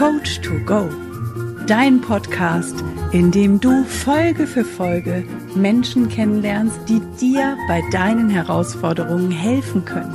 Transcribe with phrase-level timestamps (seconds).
[0.00, 0.88] Coach to Go,
[1.66, 9.30] dein Podcast, in dem du Folge für Folge Menschen kennenlernst, die dir bei deinen Herausforderungen
[9.30, 10.14] helfen können.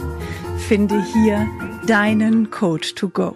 [0.57, 1.45] Finde hier
[1.85, 3.35] deinen Coach to Go.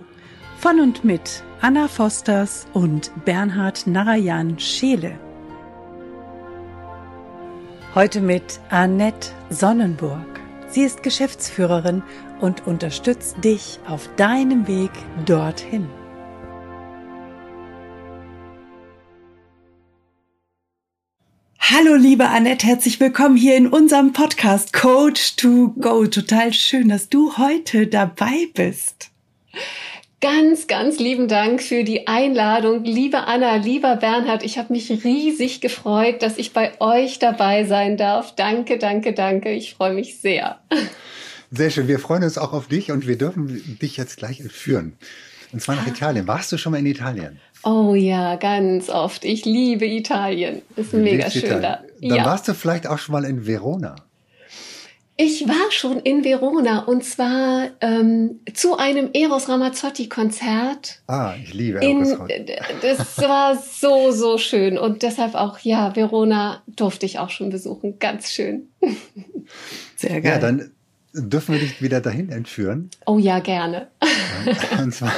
[0.58, 5.20] Von und mit Anna Fosters und Bernhard Narayan Scheele.
[7.94, 10.26] Heute mit Annette Sonnenburg.
[10.68, 12.02] Sie ist Geschäftsführerin
[12.42, 14.90] und unterstützt dich auf deinem Weg
[15.28, 15.88] dorthin.
[21.72, 26.08] Hallo liebe Annette, herzlich willkommen hier in unserem Podcast Coach to Go.
[26.08, 29.12] Total schön, dass du heute dabei bist.
[30.20, 32.84] Ganz, ganz lieben Dank für die Einladung.
[32.86, 37.98] Liebe Anna, lieber Bernhard, ich habe mich riesig gefreut, dass ich bei euch dabei sein
[37.98, 38.34] darf.
[38.34, 39.52] Danke, danke, danke.
[39.52, 40.60] Ich freue mich sehr.
[41.52, 41.88] Sehr schön.
[41.88, 44.98] Wir freuen uns auch auf dich und wir dürfen dich jetzt gleich entführen.
[45.52, 45.92] Und zwar nach ah.
[45.92, 46.28] Italien.
[46.28, 47.40] Warst du schon mal in Italien?
[47.64, 49.26] Oh ja, ganz oft.
[49.26, 50.62] Ich liebe Italien.
[50.76, 51.62] Ist mega schön Italien.
[51.62, 51.80] da.
[52.02, 52.26] Dann ja.
[52.26, 53.96] warst du vielleicht auch schon mal in Verona.
[55.22, 61.02] Ich war schon in Verona und zwar ähm, zu einem Eros Ramazzotti-Konzert.
[61.08, 62.56] Ah, ich liebe Eros Ramazzotti.
[62.82, 68.00] Das war so, so schön und deshalb auch, ja, Verona durfte ich auch schon besuchen.
[68.00, 68.70] Ganz schön.
[69.98, 70.32] Sehr geil.
[70.32, 70.72] Ja, dann
[71.14, 72.92] Dürfen wir dich wieder dahin entführen?
[73.08, 73.88] Oh ja, gerne.
[74.82, 75.12] Und zwar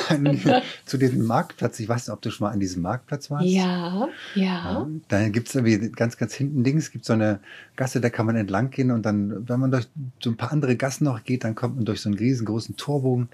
[0.85, 1.79] zu diesem Marktplatz.
[1.79, 3.45] Ich weiß nicht, ob du schon mal an diesem Marktplatz warst.
[3.45, 4.43] Ja, ja.
[4.43, 7.39] ja da gibt es irgendwie ganz, ganz hinten links gibt so eine
[7.75, 9.87] Gasse, da kann man entlang gehen und dann, wenn man durch
[10.21, 13.29] so ein paar andere Gassen noch geht, dann kommt man durch so einen riesengroßen Torbogen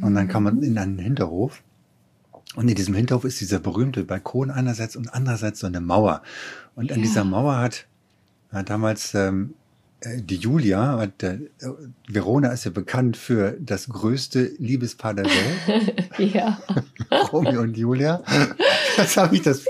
[0.00, 1.62] und dann kann man in einen Hinterhof.
[2.54, 6.22] Und in diesem Hinterhof ist dieser berühmte Balkon einerseits und andererseits so eine Mauer.
[6.76, 7.04] Und an ja.
[7.04, 7.86] dieser Mauer hat,
[8.50, 9.67] hat damals ähm, äh,
[10.04, 11.40] die Julia, der, äh,
[12.08, 16.08] Verona ist ja bekannt für das größte Liebespaar der Welt.
[16.34, 16.60] ja.
[17.32, 18.22] Romeo und Julia.
[18.98, 19.64] Das habe ich das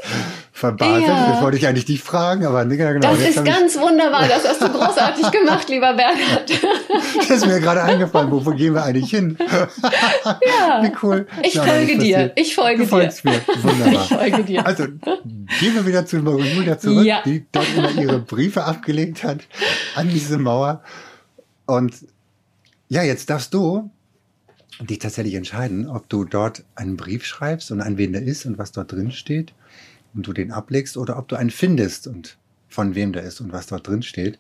[0.53, 1.07] verbaselt.
[1.07, 1.33] Ja.
[1.33, 2.99] Das wollte ich eigentlich dich fragen, aber nee, genau.
[2.99, 3.81] Das ist ganz ich...
[3.81, 4.27] wunderbar.
[4.27, 6.51] Das hast du großartig gemacht, lieber Bernhard.
[7.19, 8.31] das ist mir gerade eingefallen.
[8.31, 9.37] Wo gehen wir eigentlich hin?
[9.39, 10.83] ja.
[10.83, 11.27] Wie cool.
[11.43, 12.33] Ich Nein, folge dir.
[12.37, 13.13] Ich folge du dir.
[13.23, 13.41] Mir.
[13.63, 13.93] Wunderbar.
[13.93, 14.67] Ich folge dir.
[14.67, 17.23] Also, gehen wir wieder zu Julia zurück, ja.
[17.25, 19.41] die dort immer ihre Briefe abgelegt hat
[19.95, 20.83] an diese Mauer.
[21.67, 21.95] Und
[22.89, 23.91] ja, jetzt darfst du
[24.81, 28.59] dich tatsächlich entscheiden, ob du dort einen Brief schreibst und an wen der ist und
[28.59, 29.53] was dort drin steht
[30.15, 33.53] und du den ablegst oder ob du einen findest und von wem der ist und
[33.53, 34.39] was dort drin steht.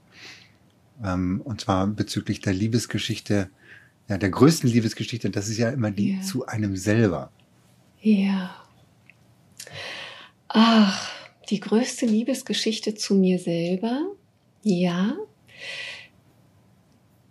[1.04, 3.50] Ähm, und zwar bezüglich der Liebesgeschichte,
[4.08, 6.22] ja, der größten Liebesgeschichte, das ist ja immer die yeah.
[6.22, 7.30] zu einem selber.
[8.00, 8.54] Ja.
[10.48, 11.10] Ach,
[11.50, 14.06] die größte Liebesgeschichte zu mir selber.
[14.62, 15.16] Ja.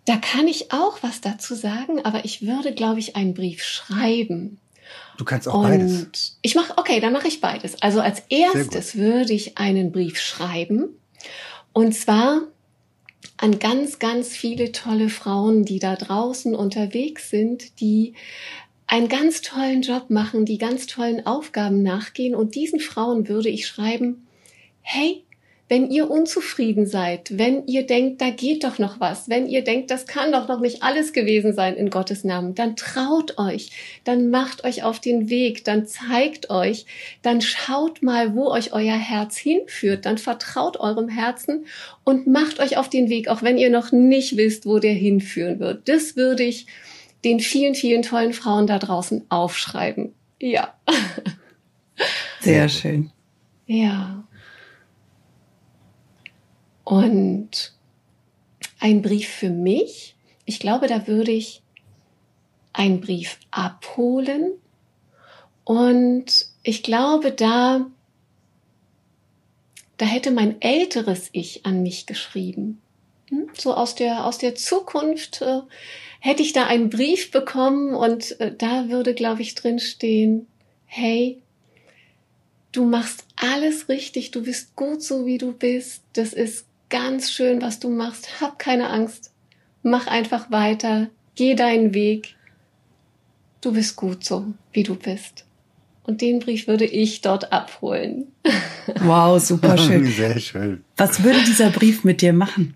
[0.07, 4.57] Da kann ich auch was dazu sagen, aber ich würde, glaube ich, einen Brief schreiben.
[5.17, 6.37] Du kannst auch Und beides.
[6.41, 7.81] Ich mache, okay, dann mache ich beides.
[7.81, 10.87] Also als erstes würde ich einen Brief schreiben.
[11.73, 12.43] Und zwar
[13.35, 18.13] an ganz, ganz viele tolle Frauen, die da draußen unterwegs sind, die
[18.87, 22.33] einen ganz tollen Job machen, die ganz tollen Aufgaben nachgehen.
[22.33, 24.25] Und diesen Frauen würde ich schreiben,
[24.79, 25.25] hey,
[25.69, 29.91] wenn ihr unzufrieden seid, wenn ihr denkt, da geht doch noch was, wenn ihr denkt,
[29.91, 33.71] das kann doch noch nicht alles gewesen sein in Gottes Namen, dann traut euch,
[34.05, 36.85] dann macht euch auf den Weg, dann zeigt euch,
[37.21, 41.65] dann schaut mal, wo euch euer Herz hinführt, dann vertraut eurem Herzen
[42.05, 45.59] und macht euch auf den Weg, auch wenn ihr noch nicht wisst, wo der hinführen
[45.59, 45.89] wird.
[45.89, 46.67] Das würde ich
[47.25, 50.13] den vielen, vielen tollen Frauen da draußen aufschreiben.
[50.39, 50.73] Ja.
[52.39, 53.11] Sehr schön.
[53.65, 54.23] Ja.
[56.87, 57.73] Und
[58.79, 60.15] ein Brief für mich,
[60.45, 61.61] ich glaube, da würde ich
[62.71, 64.53] einen Brief abholen.
[65.65, 67.87] Und ich glaube, da,
[69.97, 72.81] da hätte mein älteres Ich an mich geschrieben.
[73.31, 73.49] Hm?
[73.53, 75.59] So aus der, aus der Zukunft äh,
[76.21, 80.47] hätte ich da einen Brief bekommen und äh, da würde, glaube ich, drin stehen,
[80.85, 81.41] hey,
[82.71, 87.61] du machst alles richtig, du bist gut so, wie du bist, das ist ganz schön,
[87.61, 88.41] was du machst.
[88.41, 89.31] Hab keine Angst.
[89.83, 91.09] Mach einfach weiter.
[91.35, 92.35] Geh deinen Weg.
[93.61, 95.45] Du bist gut so, wie du bist.
[96.03, 98.27] Und den Brief würde ich dort abholen.
[99.01, 100.05] Wow, super schön.
[100.05, 100.81] Sehr schön.
[100.95, 102.73] Was würde dieser Brief mit dir machen?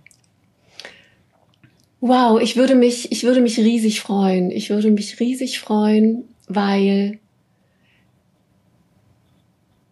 [2.01, 4.51] Wow, ich würde mich, ich würde mich riesig freuen.
[4.51, 7.19] Ich würde mich riesig freuen, weil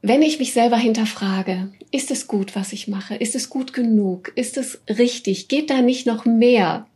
[0.01, 3.15] wenn ich mich selber hinterfrage, ist es gut, was ich mache?
[3.15, 4.31] Ist es gut genug?
[4.35, 5.47] Ist es richtig?
[5.47, 6.87] Geht da nicht noch mehr?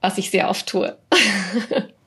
[0.00, 0.96] Was ich sehr oft tue.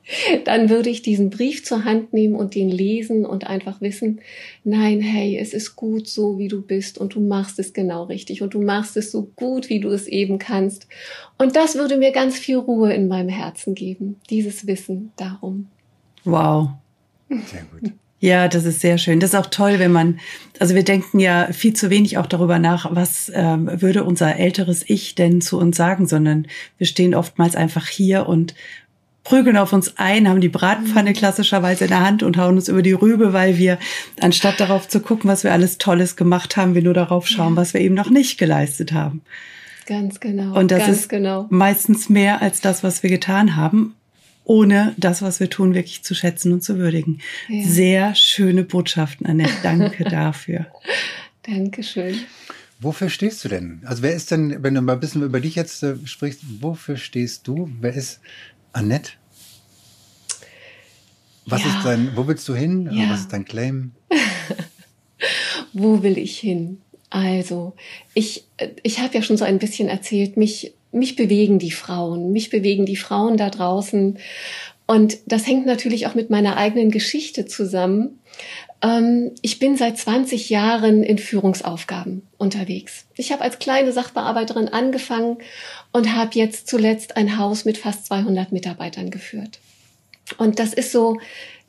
[0.44, 4.20] dann würde ich diesen Brief zur Hand nehmen und den lesen und einfach wissen,
[4.64, 8.42] nein, hey, es ist gut so, wie du bist und du machst es genau richtig
[8.42, 10.86] und du machst es so gut, wie du es eben kannst.
[11.38, 15.68] Und das würde mir ganz viel Ruhe in meinem Herzen geben, dieses Wissen darum.
[16.24, 16.70] Wow.
[17.28, 17.92] Sehr gut.
[18.22, 19.18] Ja, das ist sehr schön.
[19.18, 20.20] Das ist auch toll, wenn man,
[20.60, 24.88] also wir denken ja viel zu wenig auch darüber nach, was ähm, würde unser älteres
[24.88, 26.46] Ich denn zu uns sagen, sondern
[26.78, 28.54] wir stehen oftmals einfach hier und
[29.24, 31.14] prügeln auf uns ein, haben die Bratpfanne mhm.
[31.14, 33.76] klassischerweise in der Hand und hauen uns über die Rübe, weil wir,
[34.20, 37.74] anstatt darauf zu gucken, was wir alles Tolles gemacht haben, wir nur darauf schauen, was
[37.74, 39.22] wir eben noch nicht geleistet haben.
[39.86, 40.56] Ganz genau.
[40.56, 41.48] Und das ist genau.
[41.50, 43.96] meistens mehr als das, was wir getan haben,
[44.44, 47.20] ohne das, was wir tun, wirklich zu schätzen und zu würdigen.
[47.48, 47.66] Ja.
[47.66, 49.54] Sehr schöne Botschaften, Annette.
[49.62, 50.66] Danke dafür.
[51.42, 52.16] Dankeschön.
[52.80, 53.82] Wofür stehst du denn?
[53.84, 56.96] Also wer ist denn, wenn du mal ein bisschen über dich jetzt äh, sprichst, wofür
[56.96, 57.70] stehst du?
[57.80, 58.20] Wer ist
[58.72, 59.12] Annette?
[61.46, 61.68] Was ja.
[61.68, 62.88] ist dein, wo willst du hin?
[62.92, 63.10] Ja.
[63.10, 63.92] Was ist dein Claim?
[65.72, 66.80] wo will ich hin?
[67.10, 67.74] Also,
[68.14, 68.46] ich,
[68.82, 72.86] ich habe ja schon so ein bisschen erzählt, mich, mich bewegen die Frauen, mich bewegen
[72.86, 74.18] die Frauen da draußen.
[74.86, 78.20] Und das hängt natürlich auch mit meiner eigenen Geschichte zusammen.
[78.82, 83.06] Ähm, ich bin seit 20 Jahren in Führungsaufgaben unterwegs.
[83.16, 85.38] Ich habe als kleine Sachbearbeiterin angefangen
[85.92, 89.60] und habe jetzt zuletzt ein Haus mit fast 200 Mitarbeitern geführt.
[90.38, 91.18] Und das ist so,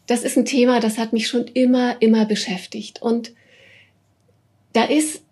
[0.08, 3.02] das ist ein Thema, das hat mich schon immer, immer beschäftigt.
[3.02, 3.32] Und
[4.74, 5.23] da ist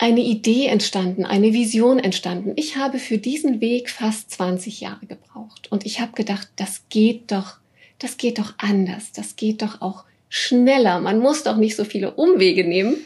[0.00, 2.54] eine Idee entstanden, eine Vision entstanden.
[2.56, 5.70] Ich habe für diesen Weg fast 20 Jahre gebraucht.
[5.70, 7.58] Und ich habe gedacht, das geht doch,
[7.98, 9.12] das geht doch anders.
[9.12, 11.00] Das geht doch auch schneller.
[11.00, 12.96] Man muss doch nicht so viele Umwege nehmen.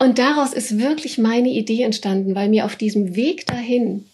[0.00, 4.04] Und daraus ist wirklich meine Idee entstanden, weil mir auf diesem Weg dahin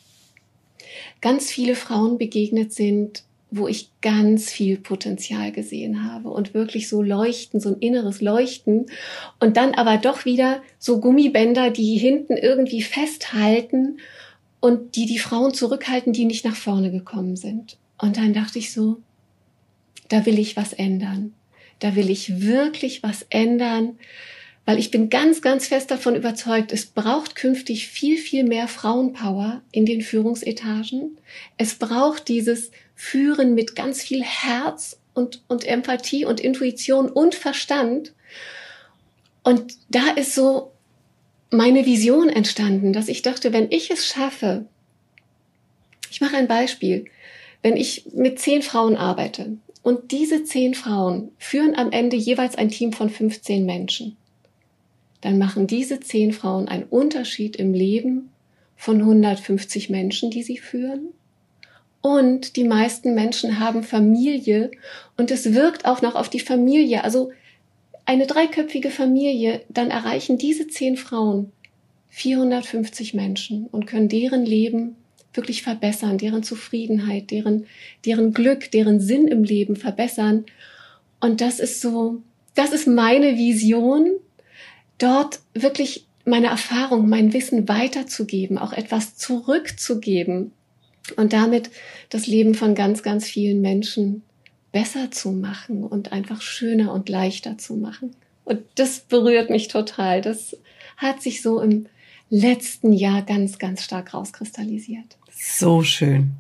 [1.23, 7.03] ganz viele Frauen begegnet sind, wo ich ganz viel Potenzial gesehen habe und wirklich so
[7.03, 8.87] leuchten, so ein inneres Leuchten
[9.41, 13.99] und dann aber doch wieder so Gummibänder, die hinten irgendwie festhalten
[14.61, 17.79] und die die Frauen zurückhalten, die nicht nach vorne gekommen sind.
[17.97, 18.99] Und dann dachte ich so,
[20.09, 21.33] da will ich was ändern.
[21.79, 23.99] Da will ich wirklich was ändern,
[24.65, 29.62] weil ich bin ganz, ganz fest davon überzeugt, es braucht künftig viel, viel mehr Frauenpower
[29.73, 31.17] in den Führungsetagen.
[31.56, 38.12] Es braucht dieses Führen mit ganz viel Herz und, und Empathie und Intuition und Verstand.
[39.45, 40.73] Und da ist so
[41.53, 44.67] meine Vision entstanden, dass ich dachte, wenn ich es schaffe,
[46.11, 47.05] ich mache ein Beispiel,
[47.62, 52.69] wenn ich mit zehn Frauen arbeite und diese zehn Frauen führen am Ende jeweils ein
[52.69, 54.17] Team von 15 Menschen,
[55.21, 58.31] dann machen diese zehn Frauen einen Unterschied im Leben
[58.75, 61.11] von 150 Menschen, die sie führen.
[62.08, 64.70] Und die meisten Menschen haben Familie
[65.19, 67.05] und es wirkt auch noch auf die Familie.
[67.05, 67.32] Also
[68.06, 71.52] eine dreiköpfige Familie, dann erreichen diese zehn Frauen
[72.08, 74.96] 450 Menschen und können deren Leben
[75.34, 77.66] wirklich verbessern, deren Zufriedenheit, deren,
[78.06, 80.46] deren Glück, deren Sinn im Leben verbessern.
[81.20, 82.22] Und das ist so,
[82.54, 84.12] das ist meine Vision
[84.96, 90.52] dort wirklich meine Erfahrung, mein Wissen weiterzugeben, auch etwas zurückzugeben
[91.16, 91.70] und damit
[92.10, 94.22] das Leben von ganz, ganz vielen Menschen
[94.72, 98.14] besser zu machen und einfach schöner und leichter zu machen.
[98.44, 100.21] Und das berührt mich total.
[100.21, 100.56] Das
[100.97, 101.87] hat sich so im
[102.30, 105.16] letzten Jahr ganz, ganz stark rauskristallisiert.
[105.38, 106.33] So schön.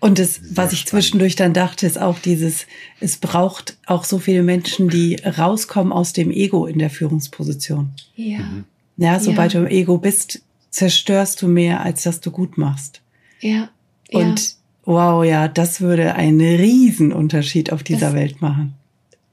[0.00, 2.66] Und das, was ich zwischendurch dann dachte, ist auch dieses,
[3.00, 7.90] es braucht auch so viele Menschen, die rauskommen aus dem Ego in der Führungsposition.
[8.14, 8.40] Ja.
[8.40, 8.64] Mhm.
[8.96, 9.60] Ja, sobald ja.
[9.60, 13.00] du im Ego bist, zerstörst du mehr, als dass du gut machst.
[13.44, 13.68] Ja.
[14.10, 14.54] Und ja.
[14.86, 18.74] wow, ja, das würde einen Riesenunterschied auf dieser das, Welt machen.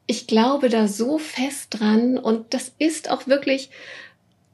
[0.06, 3.70] Ich glaube da so fest dran und das ist auch wirklich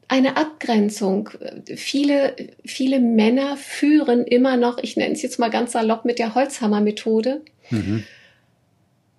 [0.07, 1.31] eine Abgrenzung.
[1.75, 6.35] Viele, viele Männer führen immer noch, ich nenne es jetzt mal ganz salopp, mit der
[6.35, 7.41] Holzhammer-Methode.
[7.71, 8.03] Mhm.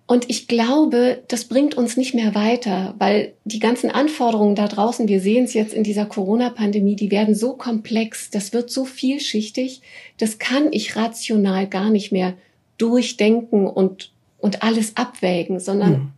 [0.09, 5.07] Und ich glaube, das bringt uns nicht mehr weiter, weil die ganzen Anforderungen da draußen,
[5.07, 9.81] wir sehen es jetzt in dieser Corona-Pandemie, die werden so komplex, das wird so vielschichtig,
[10.17, 12.33] das kann ich rational gar nicht mehr
[12.79, 16.11] durchdenken und, und alles abwägen, sondern mhm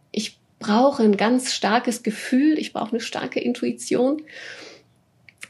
[0.62, 4.22] brauche ein ganz starkes Gefühl, ich brauche eine starke Intuition.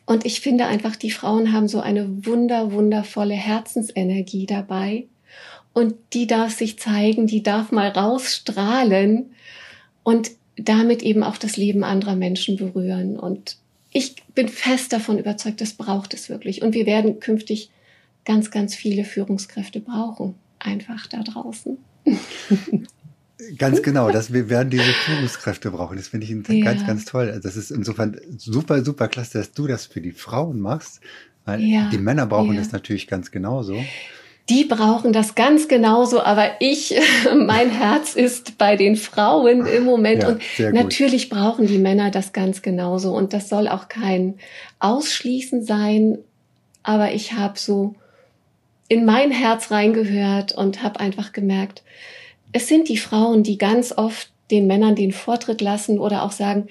[0.06, 5.06] Und ich finde einfach, die Frauen haben so eine wunder, wundervolle Herzensenergie dabei.
[5.74, 9.32] Und die darf sich zeigen, die darf mal rausstrahlen
[10.04, 13.18] und damit eben auch das Leben anderer Menschen berühren.
[13.18, 13.58] Und
[13.92, 16.62] ich bin fest davon überzeugt, das braucht es wirklich.
[16.62, 17.70] Und wir werden künftig
[18.26, 20.36] ganz, ganz viele Führungskräfte brauchen.
[20.60, 21.78] einfach da draußen.
[23.58, 25.98] Ganz genau, dass wir werden diese Führungskräfte brauchen.
[25.98, 26.64] Das finde ich ja.
[26.64, 27.40] ganz, ganz toll.
[27.42, 31.02] Das ist insofern super, super klasse, dass du das für die Frauen machst.
[31.46, 31.90] Weil ja.
[31.90, 32.60] die Männer brauchen ja.
[32.60, 33.84] das natürlich ganz genauso.
[34.52, 37.00] Die brauchen das ganz genauso, aber ich,
[37.36, 40.26] mein Herz ist bei den Frauen im Moment.
[40.26, 40.42] und
[40.74, 43.16] natürlich brauchen die Männer das ganz genauso.
[43.16, 44.36] Und das soll auch kein
[44.80, 46.18] Ausschließen sein.
[46.84, 47.96] Aber ich habe so
[48.90, 51.82] in mein Herz reingehört und habe einfach gemerkt,
[52.52, 56.68] es sind die Frauen, die ganz oft den Männern den Vortritt lassen oder auch sagen,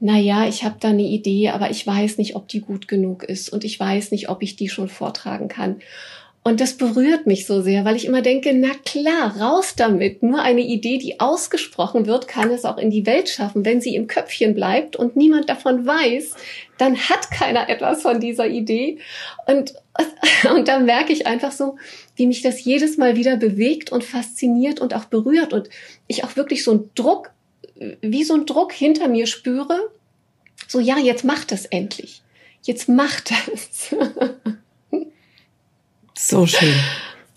[0.00, 3.22] na ja, ich habe da eine Idee, aber ich weiß nicht, ob die gut genug
[3.22, 5.76] ist und ich weiß nicht, ob ich die schon vortragen kann.
[6.44, 10.24] Und das berührt mich so sehr, weil ich immer denke, na klar, raus damit.
[10.24, 13.64] Nur eine Idee, die ausgesprochen wird, kann es auch in die Welt schaffen.
[13.64, 16.34] Wenn sie im Köpfchen bleibt und niemand davon weiß,
[16.78, 18.98] dann hat keiner etwas von dieser Idee.
[19.46, 19.74] Und,
[20.52, 21.76] und dann merke ich einfach so,
[22.16, 25.52] wie mich das jedes Mal wieder bewegt und fasziniert und auch berührt.
[25.52, 25.68] Und
[26.08, 27.30] ich auch wirklich so einen Druck,
[28.00, 29.92] wie so einen Druck hinter mir spüre.
[30.66, 32.22] So, ja, jetzt macht das endlich.
[32.62, 33.94] Jetzt macht das.
[36.28, 36.74] So schön.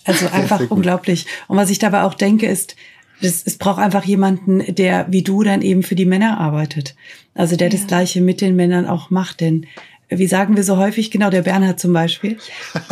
[0.04, 1.26] Also einfach unglaublich.
[1.48, 2.76] Und was ich dabei auch denke, ist,
[3.22, 6.96] es, es braucht einfach jemanden, der wie du dann eben für die Männer arbeitet.
[7.34, 7.78] Also der ja.
[7.78, 9.42] das Gleiche mit den Männern auch macht.
[9.42, 9.66] Denn
[10.10, 12.38] wie sagen wir so häufig, genau der Bernhard zum Beispiel,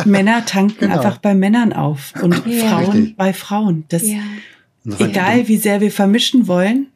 [0.04, 0.96] Männer tanken genau.
[0.96, 2.68] einfach bei Männern auf und ja.
[2.68, 3.16] Frauen Richtig.
[3.16, 3.84] bei Frauen.
[3.88, 4.18] Das, ja.
[4.98, 6.88] egal wie sehr wir vermischen wollen,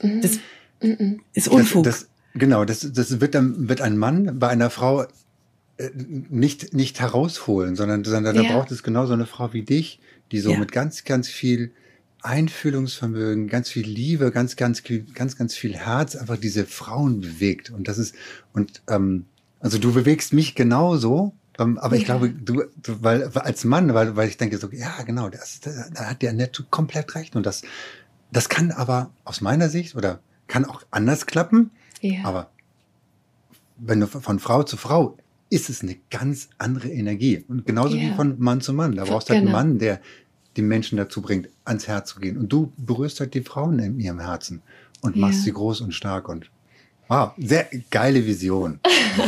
[0.00, 0.22] mhm.
[0.22, 0.38] das
[0.80, 1.20] mhm.
[1.34, 1.84] ist Unfug.
[1.84, 5.04] Das, das, genau, das, das wird, dann, wird ein Mann bei einer Frau
[5.94, 8.42] nicht, nicht herausholen, sondern, sondern ja.
[8.42, 10.00] da braucht es genau so eine Frau wie dich,
[10.32, 10.58] die so ja.
[10.58, 11.72] mit ganz, ganz viel
[12.22, 14.82] Einfühlungsvermögen, ganz viel Liebe, ganz, ganz,
[15.14, 17.70] ganz, ganz viel Herz einfach diese Frauen bewegt.
[17.70, 18.14] Und das ist,
[18.52, 19.26] und ähm,
[19.60, 22.00] also du bewegst mich genauso, ähm, aber ja.
[22.00, 25.60] ich glaube, du, du, weil als Mann, weil, weil ich denke so, ja, genau, das,
[25.60, 27.36] da, da hat der Nett komplett recht.
[27.36, 27.62] Und das,
[28.32, 31.70] das kann aber aus meiner Sicht oder kann auch anders klappen.
[32.00, 32.24] Ja.
[32.24, 32.50] Aber
[33.78, 35.16] wenn du von Frau zu Frau
[35.50, 37.44] ist es eine ganz andere Energie.
[37.48, 38.10] Und genauso yeah.
[38.10, 38.94] wie von Mann zu Mann.
[38.94, 39.58] Da brauchst du halt einen genau.
[39.58, 40.00] Mann, der
[40.56, 42.38] die Menschen dazu bringt, ans Herz zu gehen.
[42.38, 44.62] Und du berührst halt die Frauen in ihrem Herzen
[45.02, 45.26] und yeah.
[45.26, 46.50] machst sie groß und stark und
[47.08, 48.78] wow, sehr geile Vision.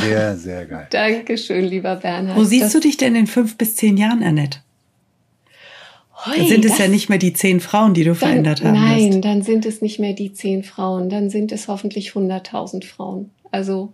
[0.01, 0.87] Sehr, sehr geil.
[0.91, 2.39] Dankeschön, lieber Bernhard.
[2.39, 4.61] Wo siehst das du dich denn in fünf bis zehn Jahren, Annette?
[6.25, 8.73] Hoi, dann sind es ja nicht mehr die zehn Frauen, die du dann, verändert hast.
[8.73, 13.31] Nein, dann sind es nicht mehr die zehn Frauen, dann sind es hoffentlich 100.000 Frauen.
[13.51, 13.93] Also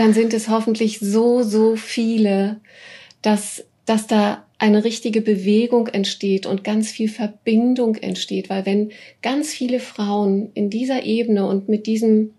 [0.00, 2.60] dann sind es hoffentlich so, so viele,
[3.22, 8.90] dass, dass da eine richtige Bewegung entsteht und ganz viel Verbindung entsteht, weil wenn
[9.22, 12.32] ganz viele Frauen in dieser Ebene und mit diesem,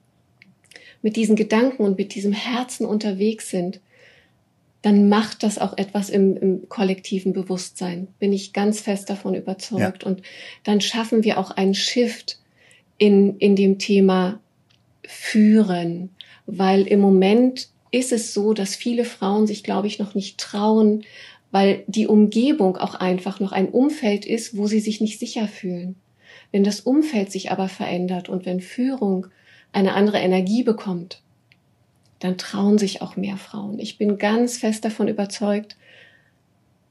[1.01, 3.79] mit diesen Gedanken und mit diesem Herzen unterwegs sind,
[4.81, 8.07] dann macht das auch etwas im, im kollektiven Bewusstsein.
[8.19, 10.03] Bin ich ganz fest davon überzeugt.
[10.03, 10.09] Ja.
[10.09, 10.21] Und
[10.63, 12.39] dann schaffen wir auch einen Shift
[12.97, 14.39] in, in dem Thema
[15.05, 16.09] Führen,
[16.47, 21.03] weil im Moment ist es so, dass viele Frauen sich, glaube ich, noch nicht trauen,
[21.51, 25.95] weil die Umgebung auch einfach noch ein Umfeld ist, wo sie sich nicht sicher fühlen.
[26.51, 29.27] Wenn das Umfeld sich aber verändert und wenn Führung
[29.71, 31.21] eine andere Energie bekommt,
[32.19, 33.79] dann trauen sich auch mehr Frauen.
[33.79, 35.77] Ich bin ganz fest davon überzeugt,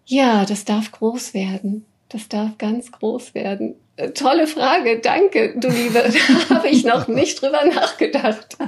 [0.07, 1.85] ja, das darf groß werden.
[2.09, 3.75] Das darf ganz groß werden.
[4.13, 6.05] Tolle Frage, danke, du Liebe.
[6.49, 8.57] Da habe ich noch nicht drüber nachgedacht.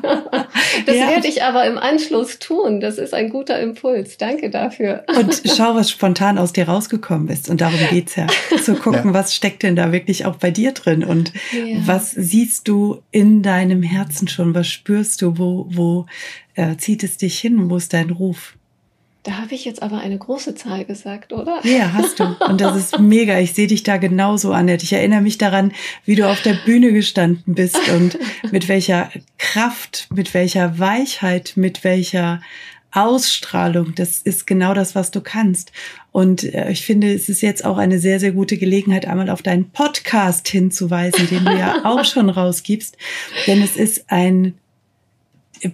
[0.87, 1.09] Das ja.
[1.09, 2.81] werde ich aber im Anschluss tun.
[2.81, 4.17] Das ist ein guter Impuls.
[4.17, 5.05] Danke dafür.
[5.07, 7.49] Und schau, was spontan aus dir rausgekommen ist.
[7.49, 8.27] Und darum geht's ja.
[8.63, 9.15] Zu gucken, ja.
[9.15, 11.05] was steckt denn da wirklich auch bei dir drin?
[11.05, 11.77] Und ja.
[11.85, 14.55] was siehst du in deinem Herzen schon?
[14.55, 15.39] Was spürst du?
[15.39, 16.07] Wo, wo
[16.55, 17.71] äh, zieht es dich hin?
[17.71, 18.57] Wo ist dein Ruf?
[19.29, 21.61] Da habe ich jetzt aber eine große Zahl gesagt, oder?
[21.63, 22.35] Ja, hast du.
[22.49, 23.39] Und das ist mega.
[23.39, 24.85] Ich sehe dich da genauso, Annette.
[24.85, 25.73] Ich erinnere mich daran,
[26.07, 28.19] wie du auf der Bühne gestanden bist und
[28.53, 32.41] mit welcher Kraft, mit welcher Weichheit, mit welcher
[32.91, 33.95] Ausstrahlung.
[33.95, 35.73] Das ist genau das, was du kannst.
[36.11, 39.43] Und äh, ich finde, es ist jetzt auch eine sehr, sehr gute Gelegenheit, einmal auf
[39.43, 42.97] deinen Podcast hinzuweisen, den du ja auch schon rausgibst.
[43.47, 44.55] Denn es ist ein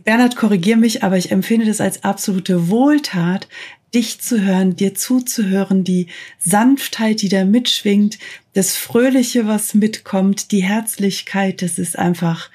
[0.04, 3.48] Bernhard, korrigier mich, aber ich empfinde das als absolute Wohltat,
[3.94, 8.18] dich zu hören, dir zuzuhören, die Sanftheit, die da mitschwingt,
[8.52, 12.50] das Fröhliche, was mitkommt, die Herzlichkeit, das ist einfach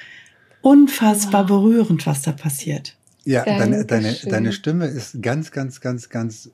[0.61, 1.61] unfassbar wow.
[1.61, 2.97] berührend, was da passiert.
[3.23, 6.49] Ja, deine, deine, deine Stimme ist ganz, ganz, ganz, ganz,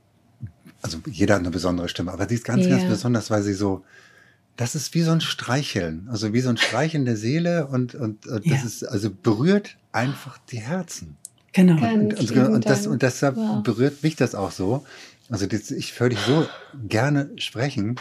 [0.81, 2.77] also jeder hat eine besondere Stimme, aber sie ist ganz, ja.
[2.77, 3.83] ganz besonders, weil sie so,
[4.55, 8.27] das ist wie so ein Streicheln, also wie so ein Streicheln der Seele und, und,
[8.27, 8.65] und das ja.
[8.65, 11.17] ist, also berührt einfach die Herzen.
[11.53, 11.75] Genau.
[11.75, 13.63] Und, und, und, das, und deshalb wow.
[13.63, 14.85] berührt mich das auch so.
[15.29, 16.45] Also das, ich höre dich so
[16.87, 17.95] gerne sprechen.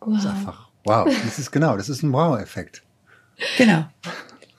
[0.00, 0.14] Wow.
[0.14, 2.82] Das ist einfach, wow, das ist genau, das ist ein Wow-Effekt.
[3.58, 3.84] Genau.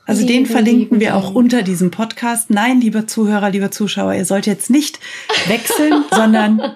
[0.05, 2.49] Also liebe, den verlinken wir auch unter diesem Podcast.
[2.49, 4.99] Nein, liebe Zuhörer, liebe Zuschauer, ihr sollt jetzt nicht
[5.47, 6.75] wechseln, sondern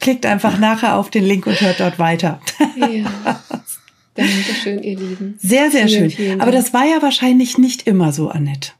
[0.00, 2.40] klickt einfach nachher auf den Link und hört dort weiter.
[2.76, 3.42] Ja.
[4.14, 5.38] Dankeschön, ihr Lieben.
[5.38, 6.10] Sehr, sehr vielen, schön.
[6.10, 8.72] Vielen Aber das war ja wahrscheinlich nicht immer so, Annette.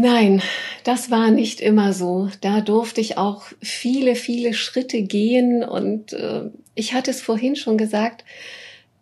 [0.00, 0.42] Nein,
[0.84, 2.30] das war nicht immer so.
[2.40, 7.76] Da durfte ich auch viele, viele Schritte gehen und äh, ich hatte es vorhin schon
[7.76, 8.24] gesagt,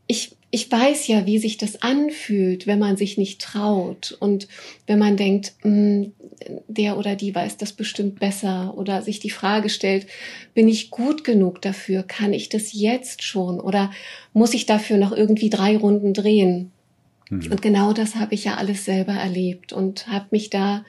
[0.06, 4.48] ich, ich weiß ja, wie sich das anfühlt, wenn man sich nicht traut und
[4.86, 6.12] wenn man denkt, mh, hm,
[6.66, 10.06] der oder die weiß das bestimmt besser oder sich die Frage stellt,
[10.54, 12.04] bin ich gut genug dafür?
[12.04, 13.90] Kann ich das jetzt schon oder
[14.32, 16.72] muss ich dafür noch irgendwie drei Runden drehen?
[17.30, 17.50] Mhm.
[17.52, 20.85] Und genau das habe ich ja alles selber erlebt und habe mich da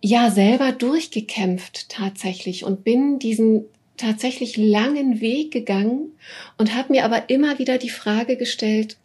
[0.00, 3.64] ja selber durchgekämpft tatsächlich und bin diesen
[3.96, 6.12] tatsächlich langen Weg gegangen
[6.58, 8.98] und habe mir aber immer wieder die Frage gestellt,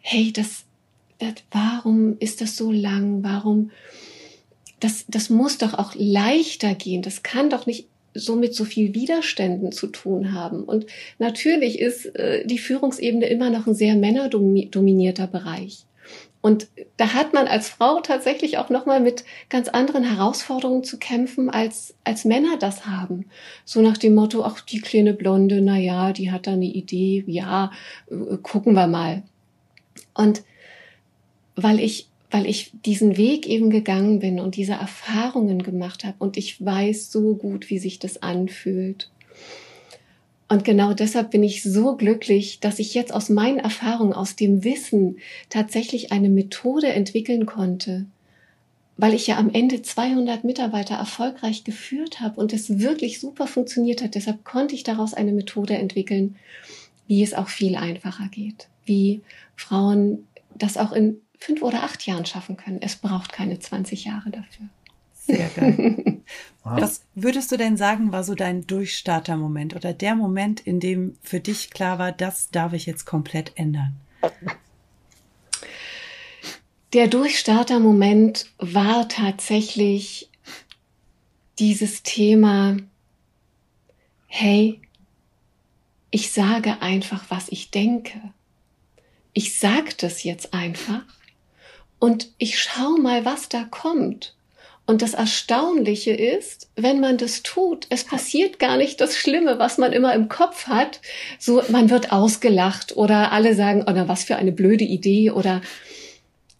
[0.00, 0.64] hey, das,
[1.18, 3.22] das warum ist das so lang?
[3.22, 3.70] Warum
[4.78, 7.02] das das muss doch auch leichter gehen.
[7.02, 10.64] Das kann doch nicht so mit so viel Widerständen zu tun haben.
[10.64, 10.86] Und
[11.18, 15.86] natürlich ist äh, die Führungsebene immer noch ein sehr männerdominierter Bereich.
[16.46, 21.50] Und da hat man als Frau tatsächlich auch nochmal mit ganz anderen Herausforderungen zu kämpfen,
[21.50, 23.24] als, als Männer das haben.
[23.64, 27.24] So nach dem Motto, ach, die kleine Blonde, na ja, die hat da eine Idee,
[27.26, 27.72] ja,
[28.08, 29.24] äh, gucken wir mal.
[30.14, 30.42] Und
[31.56, 36.36] weil ich weil ich diesen Weg eben gegangen bin und diese Erfahrungen gemacht habe und
[36.36, 39.10] ich weiß so gut, wie sich das anfühlt.
[40.46, 44.64] Und genau deshalb bin ich so glücklich, dass ich jetzt aus meinen Erfahrungen, aus dem
[44.64, 45.16] Wissen
[45.48, 48.04] tatsächlich eine Methode entwickeln konnte,
[48.98, 54.02] weil ich ja am Ende 200 Mitarbeiter erfolgreich geführt habe und es wirklich super funktioniert
[54.02, 54.14] hat.
[54.14, 56.36] Deshalb konnte ich daraus eine Methode entwickeln,
[57.06, 59.22] wie es auch viel einfacher geht, wie
[59.56, 60.26] Frauen
[60.58, 62.80] das auch in fünf oder acht Jahren schaffen können.
[62.80, 64.66] Es braucht keine 20 Jahre dafür.
[65.26, 66.22] Sehr geil.
[66.64, 66.80] wow.
[66.80, 71.40] Was würdest du denn sagen, war so dein Durchstarter-Moment oder der Moment, in dem für
[71.40, 73.96] dich klar war, das darf ich jetzt komplett ändern?
[76.92, 80.30] Der Durchstarter-Moment war tatsächlich
[81.58, 82.76] dieses Thema,
[84.26, 84.80] hey,
[86.10, 88.20] ich sage einfach, was ich denke.
[89.32, 91.04] Ich sage das jetzt einfach
[91.98, 94.34] und ich schau mal, was da kommt.
[94.86, 99.78] Und das Erstaunliche ist, wenn man das tut, es passiert gar nicht das Schlimme, was
[99.78, 101.00] man immer im Kopf hat.
[101.40, 105.60] So, man wird ausgelacht oder alle sagen, oh, was für eine blöde Idee oder,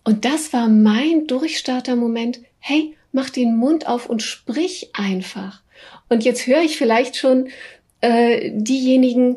[0.03, 2.41] und das war mein Durchstarter-Moment.
[2.59, 5.63] Hey, mach den Mund auf und sprich einfach.
[6.09, 7.49] Und jetzt höre ich vielleicht schon
[8.01, 9.37] äh, diejenigen,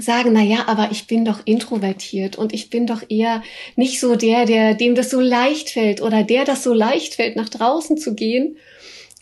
[0.00, 3.42] sagen, na ja, aber ich bin doch introvertiert und ich bin doch eher
[3.76, 7.36] nicht so der, der, dem das so leicht fällt oder der das so leicht fällt,
[7.36, 8.56] nach draußen zu gehen.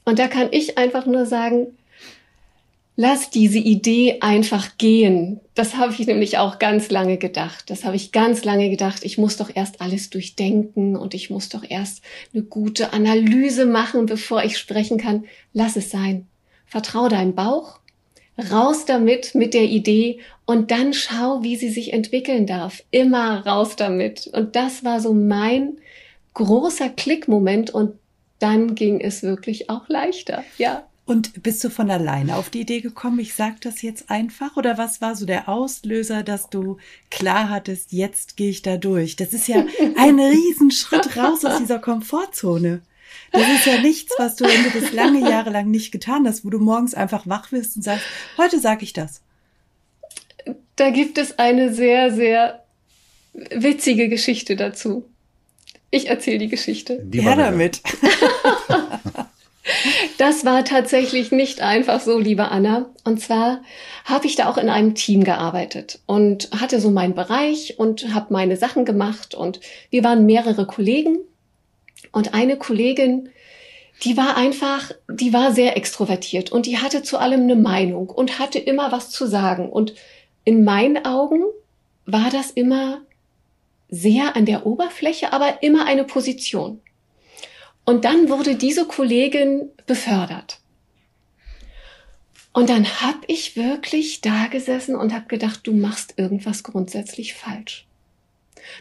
[0.04, 1.68] Und da kann ich einfach nur sagen,
[2.96, 5.40] lass diese Idee einfach gehen.
[5.54, 7.70] Das habe ich nämlich auch ganz lange gedacht.
[7.70, 9.04] Das habe ich ganz lange gedacht.
[9.04, 14.06] Ich muss doch erst alles durchdenken und ich muss doch erst eine gute Analyse machen,
[14.06, 15.24] bevor ich sprechen kann.
[15.52, 16.26] Lass es sein.
[16.66, 17.78] Vertrau deinem Bauch
[18.50, 22.82] raus damit mit der Idee und dann schau, wie sie sich entwickeln darf.
[22.90, 24.26] Immer raus damit.
[24.28, 25.78] Und das war so mein
[26.34, 27.94] großer Klickmoment und
[28.40, 30.44] dann ging es wirklich auch leichter.
[30.58, 30.84] Ja.
[31.06, 34.56] Und bist du von alleine auf die Idee gekommen, ich sag das jetzt einfach?
[34.56, 36.78] Oder was war so der Auslöser, dass du
[37.10, 39.14] klar hattest, jetzt gehe ich da durch?
[39.16, 39.66] Das ist ja
[39.96, 42.80] ein Riesenschritt raus aus dieser Komfortzone.
[43.34, 46.44] Das ist ja nichts, was du, wenn du das lange Jahre lang nicht getan hast,
[46.44, 48.04] wo du morgens einfach wach wirst und sagst,
[48.38, 49.22] heute sage ich das.
[50.76, 52.64] Da gibt es eine sehr, sehr
[53.50, 55.04] witzige Geschichte dazu.
[55.90, 57.00] Ich erzähle die Geschichte.
[57.04, 57.82] Die ja, damit.
[60.18, 62.90] Das war tatsächlich nicht einfach so, liebe Anna.
[63.04, 63.62] Und zwar
[64.04, 68.32] habe ich da auch in einem Team gearbeitet und hatte so meinen Bereich und habe
[68.32, 71.18] meine Sachen gemacht und wir waren mehrere Kollegen
[72.12, 73.30] und eine Kollegin,
[74.02, 78.38] die war einfach, die war sehr extrovertiert und die hatte zu allem eine Meinung und
[78.38, 79.70] hatte immer was zu sagen.
[79.70, 79.94] Und
[80.44, 81.42] in meinen Augen
[82.06, 83.02] war das immer
[83.88, 86.80] sehr an der Oberfläche, aber immer eine Position.
[87.84, 90.58] Und dann wurde diese Kollegin befördert.
[92.52, 97.86] Und dann habe ich wirklich da gesessen und habe gedacht, du machst irgendwas grundsätzlich falsch.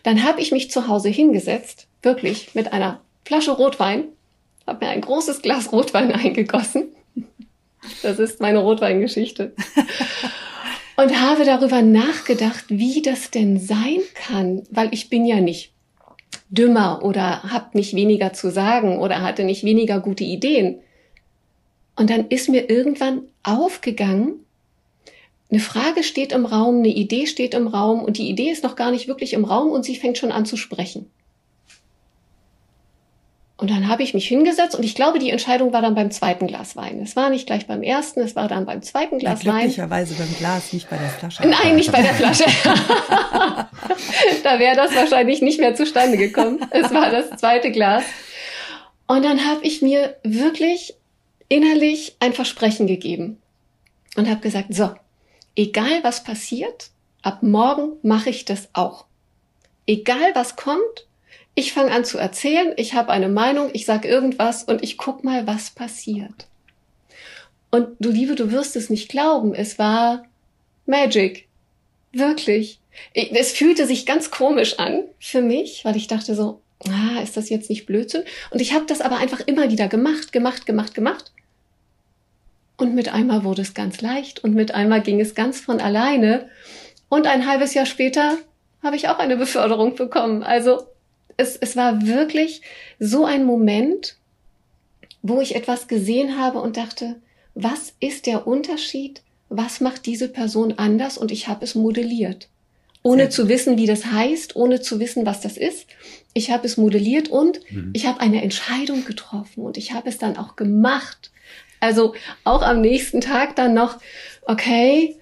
[0.03, 4.05] Dann habe ich mich zu Hause hingesetzt, wirklich mit einer Flasche Rotwein,
[4.67, 6.89] habe mir ein großes Glas Rotwein eingegossen
[8.01, 9.53] Das ist meine Rotweingeschichte.
[10.95, 15.73] Und habe darüber nachgedacht, wie das denn sein kann, weil ich bin ja nicht
[16.49, 20.79] dümmer oder habe nicht weniger zu sagen oder hatte nicht weniger gute Ideen.
[21.95, 24.45] Und dann ist mir irgendwann aufgegangen,
[25.49, 28.75] eine Frage steht im Raum, eine Idee steht im Raum und die Idee ist noch
[28.75, 31.11] gar nicht wirklich im Raum und sie fängt schon an zu sprechen.
[33.63, 36.47] Und dann habe ich mich hingesetzt und ich glaube, die Entscheidung war dann beim zweiten
[36.47, 36.99] Glas Wein.
[37.01, 39.59] Es war nicht gleich beim ersten, es war dann beim zweiten Glas ja, Wein.
[39.59, 41.47] Glücklicherweise beim Glas, nicht bei der Flasche.
[41.47, 42.43] Nein, nicht bei der Flasche.
[44.43, 46.59] da wäre das wahrscheinlich nicht mehr zustande gekommen.
[46.71, 48.03] Es war das zweite Glas.
[49.07, 50.95] Und dann habe ich mir wirklich
[51.47, 53.41] innerlich ein Versprechen gegeben
[54.17, 54.91] und habe gesagt, so,
[55.55, 56.89] egal was passiert,
[57.21, 59.05] ab morgen mache ich das auch.
[59.87, 61.07] Egal was kommt,
[61.55, 65.23] ich fange an zu erzählen, ich habe eine Meinung, ich sage irgendwas und ich guck
[65.23, 66.47] mal, was passiert.
[67.69, 70.25] Und du Liebe, du wirst es nicht glauben, es war
[70.85, 71.47] Magic.
[72.11, 72.79] Wirklich.
[73.13, 77.49] Es fühlte sich ganz komisch an für mich, weil ich dachte so, ah, ist das
[77.49, 78.23] jetzt nicht Blödsinn?
[78.51, 81.31] Und ich habe das aber einfach immer wieder gemacht, gemacht, gemacht, gemacht.
[82.77, 86.49] Und mit einmal wurde es ganz leicht und mit einmal ging es ganz von alleine.
[87.09, 88.37] Und ein halbes Jahr später
[88.83, 90.43] habe ich auch eine Beförderung bekommen.
[90.43, 90.85] Also
[91.37, 92.61] es, es war wirklich
[92.99, 94.17] so ein Moment,
[95.21, 97.15] wo ich etwas gesehen habe und dachte,
[97.55, 99.21] was ist der Unterschied?
[99.49, 101.17] Was macht diese Person anders?
[101.17, 102.47] Und ich habe es modelliert.
[103.03, 105.87] Ohne zu wissen, wie das heißt, ohne zu wissen, was das ist.
[106.33, 107.91] Ich habe es modelliert und mhm.
[107.93, 111.31] ich habe eine Entscheidung getroffen und ich habe es dann auch gemacht.
[111.81, 112.15] Also
[112.45, 113.99] auch am nächsten Tag dann noch,
[114.43, 115.17] okay,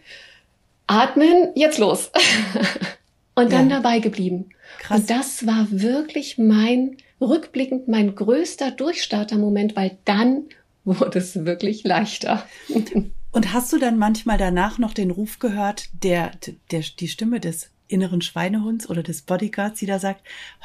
[0.85, 2.11] atmen, jetzt los.
[3.35, 3.77] und dann ja.
[3.77, 4.49] dabei geblieben.
[4.79, 4.99] Krass.
[4.99, 10.45] Und das war wirklich mein, rückblickend mein größter Durchstartermoment, weil dann
[10.83, 12.45] wurde es wirklich leichter.
[13.33, 16.31] Und hast du dann manchmal danach noch den Ruf gehört, der,
[16.69, 20.21] der, die Stimme des inneren Schweinehunds oder des Bodyguards, die da sagt,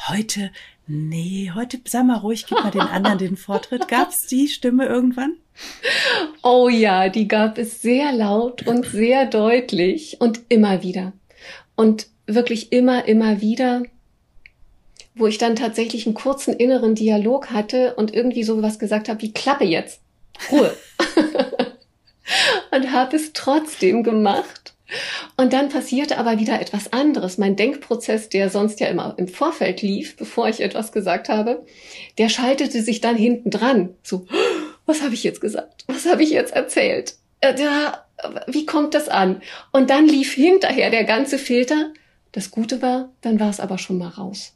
[0.08, 0.50] heute,
[0.86, 3.88] nee, heute, sei mal ruhig, gib mal den anderen den Vortritt.
[3.88, 5.36] Gab es die Stimme irgendwann?
[6.42, 11.14] Oh ja, die gab es sehr laut und sehr deutlich und immer wieder.
[11.76, 13.82] Und wirklich immer, immer wieder
[15.16, 19.22] wo ich dann tatsächlich einen kurzen inneren Dialog hatte und irgendwie so was gesagt habe
[19.22, 20.00] wie Klappe jetzt,
[20.52, 20.76] Ruhe.
[22.70, 24.74] und habe es trotzdem gemacht.
[25.36, 27.38] Und dann passierte aber wieder etwas anderes.
[27.38, 31.64] Mein Denkprozess, der sonst ja immer im Vorfeld lief, bevor ich etwas gesagt habe,
[32.18, 33.94] der schaltete sich dann hinten dran.
[34.02, 34.26] So,
[34.84, 35.84] was habe ich jetzt gesagt?
[35.88, 37.16] Was habe ich jetzt erzählt?
[37.40, 37.54] Äh,
[38.46, 39.42] wie kommt das an?
[39.72, 41.92] Und dann lief hinterher der ganze Filter.
[42.32, 44.54] Das Gute war, dann war es aber schon mal raus.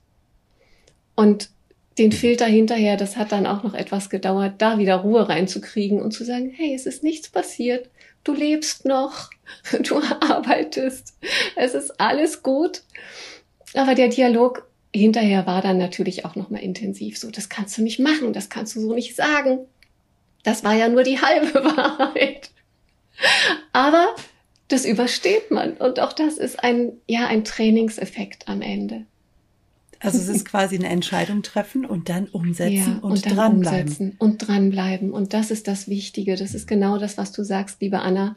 [1.14, 1.50] Und
[1.98, 6.12] den Filter hinterher, das hat dann auch noch etwas gedauert, da wieder Ruhe reinzukriegen und
[6.12, 7.90] zu sagen, hey, es ist nichts passiert,
[8.24, 9.30] du lebst noch,
[9.82, 11.14] du arbeitest,
[11.56, 12.82] es ist alles gut.
[13.74, 17.18] Aber der Dialog hinterher war dann natürlich auch nochmal intensiv.
[17.18, 19.60] So, das kannst du nicht machen, das kannst du so nicht sagen.
[20.42, 22.50] Das war ja nur die halbe Wahrheit.
[23.72, 24.14] Aber
[24.70, 25.72] das übersteht man.
[25.74, 29.04] Und auch das ist ein, ja, ein Trainingseffekt am Ende.
[29.98, 33.80] Also es ist quasi eine Entscheidung treffen und dann umsetzen ja, und, und dann dranbleiben.
[33.80, 35.10] Umsetzen und dranbleiben.
[35.12, 36.36] Und das ist das Wichtige.
[36.36, 38.34] Das ist genau das, was du sagst, liebe Anna.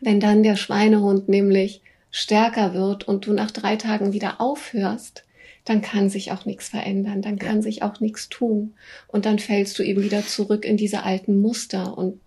[0.00, 1.80] Wenn dann der Schweinehund nämlich
[2.12, 5.24] stärker wird und du nach drei Tagen wieder aufhörst,
[5.64, 7.62] dann kann sich auch nichts verändern, dann kann ja.
[7.62, 8.74] sich auch nichts tun.
[9.08, 12.20] Und dann fällst du eben wieder zurück in diese alten Muster und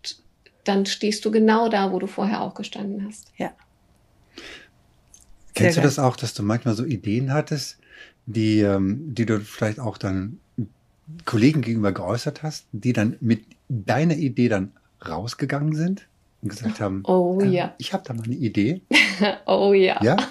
[0.67, 3.31] dann stehst du genau da, wo du vorher auch gestanden hast.
[3.37, 3.51] Ja.
[5.53, 7.77] Kennst du das auch, dass du manchmal so Ideen hattest,
[8.25, 10.39] die, ähm, die du vielleicht auch dann
[11.25, 14.71] Kollegen gegenüber geäußert hast, die dann mit deiner Idee dann
[15.07, 16.07] rausgegangen sind
[16.41, 18.81] und gesagt haben, oh äh, ja, ich habe da mal eine Idee.
[19.45, 20.01] oh ja.
[20.03, 20.17] Ja.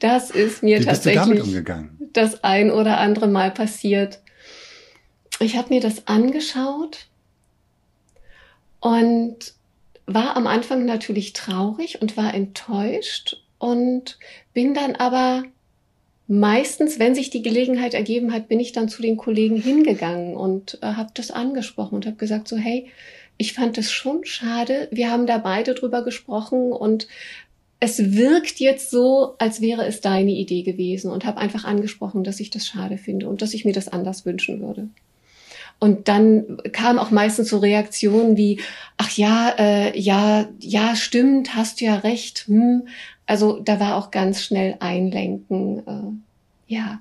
[0.00, 1.98] Das ist mir Wie tatsächlich umgegangen?
[2.12, 4.20] das ein oder andere Mal passiert.
[5.40, 7.06] Ich habe mir das angeschaut
[8.80, 9.54] und
[10.06, 14.18] war am Anfang natürlich traurig und war enttäuscht und
[14.54, 15.44] bin dann aber
[16.28, 20.78] meistens, wenn sich die Gelegenheit ergeben hat, bin ich dann zu den Kollegen hingegangen und
[20.82, 22.90] äh, habe das angesprochen und habe gesagt so, hey,
[23.38, 24.88] ich fand es schon schade.
[24.90, 27.08] Wir haben da beide drüber gesprochen und
[27.80, 32.40] es wirkt jetzt so, als wäre es deine Idee gewesen und habe einfach angesprochen, dass
[32.40, 34.88] ich das schade finde und dass ich mir das anders wünschen würde.
[35.80, 38.60] Und dann kam auch meistens so Reaktionen wie,
[38.96, 42.46] ach ja, äh, ja, ja, stimmt, hast du ja recht.
[42.48, 42.88] Hm.
[43.26, 47.00] Also da war auch ganz schnell Einlenken, äh, ja.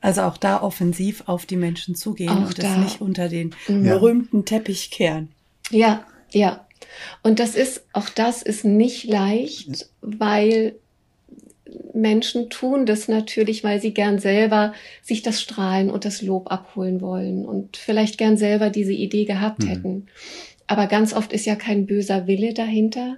[0.00, 2.62] Also auch da offensiv auf die Menschen zugehen auch und da.
[2.62, 3.84] das nicht unter den mhm.
[3.84, 5.30] berühmten Teppich kehren.
[5.70, 6.66] Ja, ja.
[7.22, 10.76] Und das ist, auch das ist nicht leicht, weil
[11.94, 17.00] Menschen tun das natürlich, weil sie gern selber sich das Strahlen und das Lob abholen
[17.00, 19.68] wollen und vielleicht gern selber diese Idee gehabt mhm.
[19.68, 20.06] hätten.
[20.66, 23.16] Aber ganz oft ist ja kein böser Wille dahinter.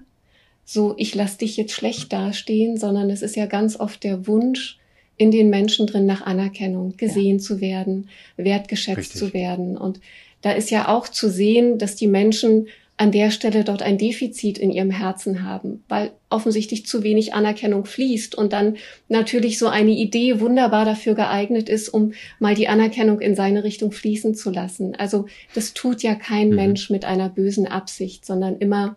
[0.64, 4.78] So, ich lass dich jetzt schlecht dastehen, sondern es ist ja ganz oft der Wunsch,
[5.16, 7.42] in den Menschen drin nach Anerkennung, gesehen ja.
[7.42, 9.18] zu werden, wertgeschätzt Richtig.
[9.18, 9.76] zu werden.
[9.76, 10.00] Und
[10.42, 14.56] da ist ja auch zu sehen, dass die Menschen an der Stelle dort ein Defizit
[14.56, 18.76] in ihrem Herzen haben, weil offensichtlich zu wenig Anerkennung fließt und dann
[19.08, 23.92] natürlich so eine Idee wunderbar dafür geeignet ist, um mal die Anerkennung in seine Richtung
[23.92, 24.94] fließen zu lassen.
[24.96, 26.56] Also das tut ja kein mhm.
[26.56, 28.96] Mensch mit einer bösen Absicht, sondern immer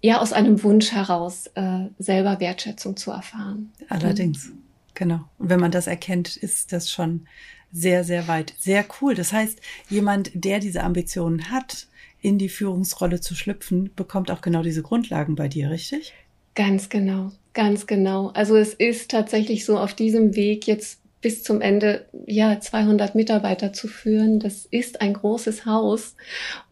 [0.00, 3.72] ja aus einem Wunsch heraus, äh, selber Wertschätzung zu erfahren.
[3.88, 4.48] Allerdings.
[4.48, 4.62] Mhm.
[4.94, 5.20] Genau.
[5.38, 7.26] Und wenn man das erkennt, ist das schon
[7.70, 8.54] sehr, sehr weit.
[8.58, 9.14] Sehr cool.
[9.14, 11.86] Das heißt, jemand, der diese Ambitionen hat,
[12.26, 16.12] in die Führungsrolle zu schlüpfen, bekommt auch genau diese Grundlagen bei dir, richtig?
[16.56, 18.32] Ganz genau, ganz genau.
[18.34, 23.72] Also es ist tatsächlich so auf diesem Weg jetzt bis zum Ende, ja, 200 Mitarbeiter
[23.72, 24.40] zu führen.
[24.40, 26.16] Das ist ein großes Haus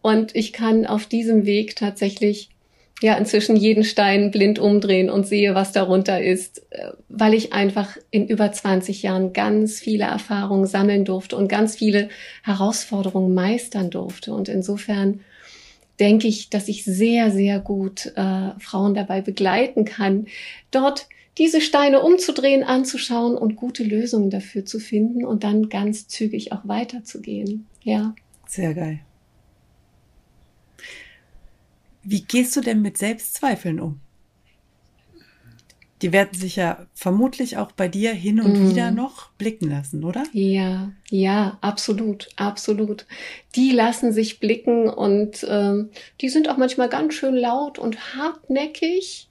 [0.01, 2.49] und ich kann auf diesem Weg tatsächlich
[3.01, 7.97] ja inzwischen jeden Stein blind umdrehen und sehe, was darunter ist, äh, weil ich einfach
[8.11, 12.09] in über 20 Jahren ganz viele Erfahrungen sammeln durfte und ganz viele
[12.43, 14.33] Herausforderungen meistern durfte.
[14.33, 15.21] Und insofern
[15.99, 20.27] denke ich, dass ich sehr, sehr gut äh, Frauen dabei begleiten kann,
[20.71, 26.51] dort diese Steine umzudrehen, anzuschauen und gute Lösungen dafür zu finden und dann ganz zügig
[26.53, 27.67] auch weiterzugehen.
[27.83, 28.15] Ja.
[28.47, 28.99] Sehr geil.
[32.03, 33.99] Wie gehst du denn mit Selbstzweifeln um?
[36.05, 38.69] Die werden sich ja vermutlich auch bei dir hin und mm.
[38.69, 40.23] wieder noch blicken lassen, oder?
[40.33, 43.07] Ja, ja, absolut, absolut.
[43.55, 45.89] Die lassen sich blicken und ähm,
[46.21, 49.29] die sind auch manchmal ganz schön laut und hartnäckig.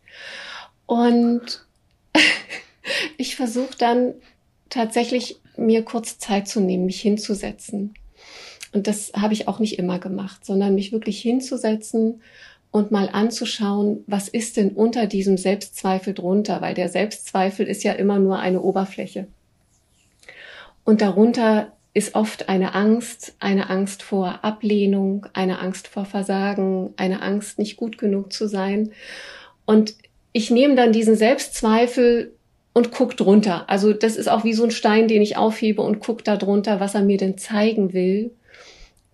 [0.86, 1.64] Und
[3.18, 4.14] ich versuche dann
[4.68, 7.94] tatsächlich mir kurz Zeit zu nehmen, mich hinzusetzen.
[8.72, 12.20] Und das habe ich auch nicht immer gemacht, sondern mich wirklich hinzusetzen
[12.74, 17.92] und mal anzuschauen, was ist denn unter diesem Selbstzweifel drunter, weil der Selbstzweifel ist ja
[17.92, 19.28] immer nur eine Oberfläche.
[20.82, 27.22] Und darunter ist oft eine Angst, eine Angst vor Ablehnung, eine Angst vor Versagen, eine
[27.22, 28.90] Angst, nicht gut genug zu sein.
[29.66, 29.94] Und
[30.32, 32.32] ich nehme dann diesen Selbstzweifel
[32.72, 33.70] und guck drunter.
[33.70, 36.80] Also das ist auch wie so ein Stein, den ich aufhebe und guck da drunter,
[36.80, 38.32] was er mir denn zeigen will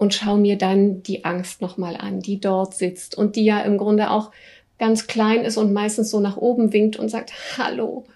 [0.00, 3.76] und schau mir dann die Angst nochmal an, die dort sitzt und die ja im
[3.76, 4.30] Grunde auch
[4.78, 8.06] ganz klein ist und meistens so nach oben winkt und sagt, hallo,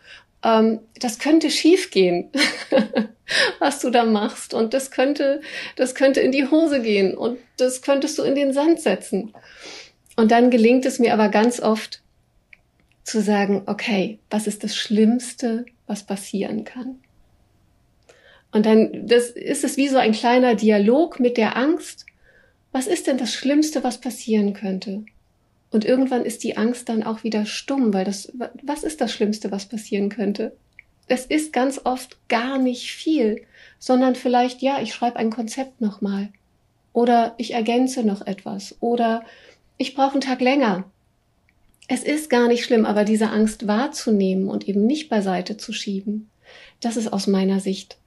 [0.43, 2.31] ähm, das könnte schiefgehen,
[3.59, 5.43] was du da machst und das könnte,
[5.77, 9.35] das könnte in die Hose gehen und das könntest du in den Sand setzen.
[10.17, 12.01] Und dann gelingt es mir aber ganz oft
[13.03, 17.04] zu sagen, okay, was ist das Schlimmste, was passieren kann?
[18.55, 22.07] Und dann das ist es wie so ein kleiner Dialog mit der Angst.
[22.71, 25.05] Was ist denn das Schlimmste, was passieren könnte?
[25.73, 29.51] Und irgendwann ist die Angst dann auch wieder stumm, weil das, was ist das Schlimmste,
[29.51, 30.57] was passieren könnte?
[31.09, 33.43] Es ist ganz oft gar nicht viel,
[33.81, 36.29] sondern vielleicht, ja, ich schreibe ein Konzept nochmal.
[36.93, 38.77] Oder ich ergänze noch etwas.
[38.79, 39.25] Oder
[39.79, 40.85] ich brauche einen Tag länger.
[41.89, 46.31] Es ist gar nicht schlimm, aber diese Angst wahrzunehmen und eben nicht beiseite zu schieben,
[46.81, 47.99] das ist aus meiner Sicht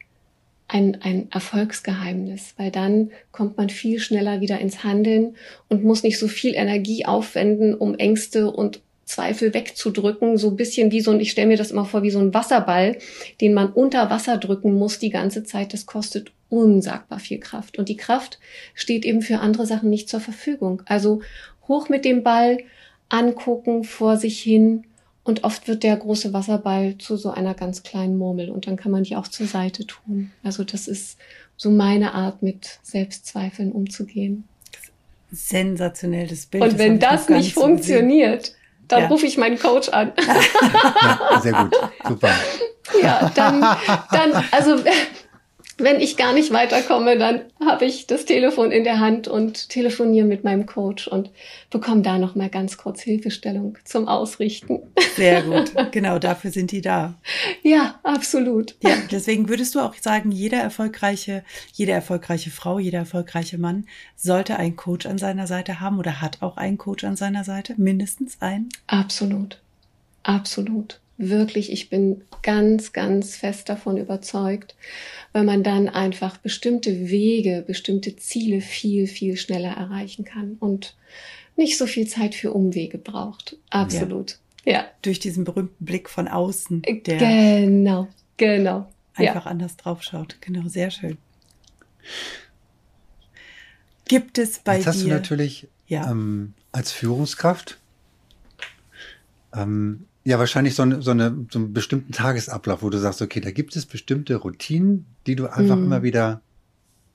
[0.68, 5.36] ein, ein Erfolgsgeheimnis, weil dann kommt man viel schneller wieder ins Handeln
[5.70, 10.92] und muss nicht so viel Energie aufwenden, um Ängste und Zweifel wegzudrücken, so ein bisschen
[10.92, 12.98] wie so ein, ich stelle mir das immer vor, wie so ein Wasserball,
[13.40, 15.72] den man unter Wasser drücken muss die ganze Zeit.
[15.72, 17.78] Das kostet unsagbar viel Kraft.
[17.80, 18.38] Und die Kraft
[18.74, 20.84] steht eben für andere Sachen nicht zur Verfügung.
[20.86, 21.22] Also
[21.70, 22.58] hoch mit dem Ball,
[23.08, 24.84] angucken, vor sich hin
[25.28, 28.94] und oft wird der große Wasserball zu so einer ganz kleinen Murmel und dann kann
[28.94, 30.32] man die auch zur Seite tun.
[30.42, 31.18] Also das ist
[31.58, 34.48] so meine Art, mit Selbstzweifeln umzugehen.
[35.30, 36.64] Sensationell das Bild.
[36.64, 38.54] Und wenn das, das nicht funktioniert,
[38.88, 39.08] dann ja.
[39.08, 40.14] rufe ich meinen Coach an.
[40.18, 41.76] Ja, sehr gut,
[42.08, 42.30] super.
[43.02, 43.60] Ja, dann,
[44.12, 44.78] dann, also
[45.78, 50.26] wenn ich gar nicht weiterkomme, dann habe ich das Telefon in der Hand und telefoniere
[50.26, 51.30] mit meinem Coach und
[51.70, 54.82] bekomme da noch mal ganz kurz Hilfestellung zum Ausrichten.
[55.16, 55.72] Sehr gut.
[55.92, 57.16] Genau, dafür sind die da.
[57.62, 58.76] Ja, absolut.
[58.82, 63.86] Ja, deswegen würdest du auch sagen, jeder erfolgreiche, jede erfolgreiche Frau, jeder erfolgreiche Mann
[64.16, 67.76] sollte einen Coach an seiner Seite haben oder hat auch einen Coach an seiner Seite,
[67.78, 68.70] mindestens einen?
[68.88, 69.60] Absolut.
[70.24, 71.00] Absolut.
[71.18, 74.76] Wirklich, ich bin ganz, ganz fest davon überzeugt,
[75.34, 80.96] weil man dann einfach bestimmte Wege, bestimmte Ziele viel, viel schneller erreichen kann und
[81.56, 83.58] nicht so viel Zeit für Umwege braucht.
[83.72, 84.38] Absolut.
[84.64, 84.74] Ja.
[84.74, 84.86] ja.
[85.02, 88.88] Durch diesen berühmten Blick von außen, der genau, genau.
[89.16, 89.52] einfach ja.
[89.52, 90.38] anders draufschaut.
[90.42, 91.18] Genau, sehr schön.
[94.08, 94.90] Gibt es bei Jetzt dir?
[94.90, 96.10] hast du natürlich ja.
[96.10, 97.80] ähm, als Führungskraft
[99.54, 103.40] ähm, ja, wahrscheinlich so, eine, so, eine, so einen bestimmten Tagesablauf, wo du sagst, okay,
[103.40, 105.86] da gibt es bestimmte Routinen, die du einfach mhm.
[105.86, 106.42] immer wieder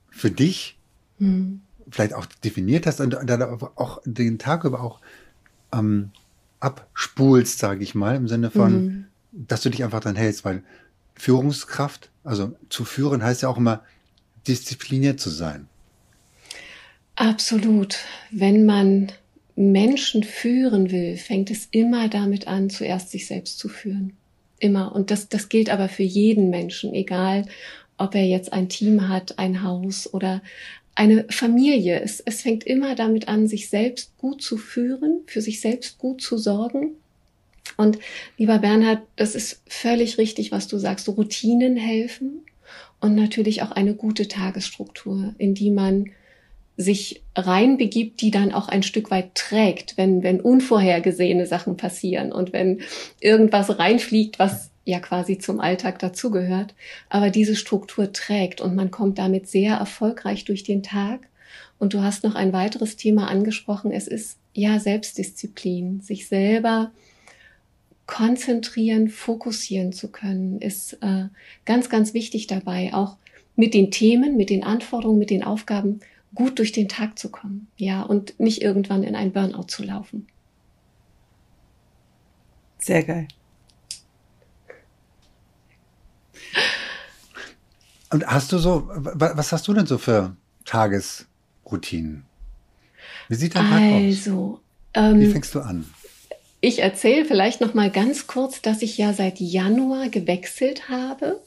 [0.09, 0.79] für dich
[1.19, 1.61] mhm.
[1.91, 4.99] vielleicht auch definiert hast und dann auch den Tag über auch
[5.71, 6.09] ähm,
[6.59, 9.05] abspulst, sage ich mal, im Sinne von, mhm.
[9.31, 10.63] dass du dich einfach dann hältst, weil
[11.13, 13.83] Führungskraft, also zu führen heißt ja auch immer
[14.47, 15.67] diszipliniert zu sein.
[17.15, 17.99] Absolut.
[18.31, 19.11] Wenn man
[19.55, 24.13] Menschen führen will, fängt es immer damit an, zuerst sich selbst zu führen.
[24.59, 24.95] Immer.
[24.95, 27.45] Und das, das gilt aber für jeden Menschen, egal
[27.97, 30.41] ob er jetzt ein Team hat, ein Haus oder
[30.95, 32.01] eine Familie.
[32.01, 36.21] Es, es fängt immer damit an, sich selbst gut zu führen, für sich selbst gut
[36.21, 36.91] zu sorgen.
[37.77, 37.99] Und
[38.37, 41.07] lieber Bernhard, das ist völlig richtig, was du sagst.
[41.07, 42.41] Routinen helfen
[42.99, 46.11] und natürlich auch eine gute Tagesstruktur, in die man
[46.75, 52.51] sich reinbegibt, die dann auch ein Stück weit trägt, wenn, wenn unvorhergesehene Sachen passieren und
[52.51, 52.81] wenn
[53.19, 56.73] irgendwas reinfliegt, was ja quasi zum Alltag dazugehört.
[57.09, 61.27] Aber diese Struktur trägt und man kommt damit sehr erfolgreich durch den Tag.
[61.79, 63.91] Und du hast noch ein weiteres Thema angesprochen.
[63.91, 66.91] Es ist ja Selbstdisziplin, sich selber
[68.05, 71.25] konzentrieren, fokussieren zu können, ist äh,
[71.65, 73.17] ganz, ganz wichtig dabei, auch
[73.55, 76.01] mit den Themen, mit den Anforderungen, mit den Aufgaben
[76.35, 80.27] gut durch den Tag zu kommen, ja, und nicht irgendwann in ein Burnout zu laufen.
[82.79, 83.27] Sehr geil.
[88.11, 92.25] Und hast du so, was hast du denn so für Tagesroutinen?
[93.27, 94.59] Wie sieht dein Tag also, aus?
[94.93, 95.85] Ähm, Wie fängst du an?
[96.61, 101.41] Ich erzähle vielleicht noch mal ganz kurz, dass ich ja seit Januar gewechselt habe.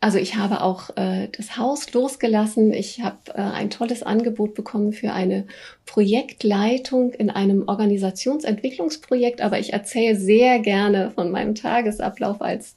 [0.00, 2.72] Also ich habe auch äh, das Haus losgelassen.
[2.72, 5.46] Ich habe äh, ein tolles Angebot bekommen für eine
[5.86, 9.40] Projektleitung in einem Organisationsentwicklungsprojekt.
[9.40, 12.76] Aber ich erzähle sehr gerne von meinem Tagesablauf als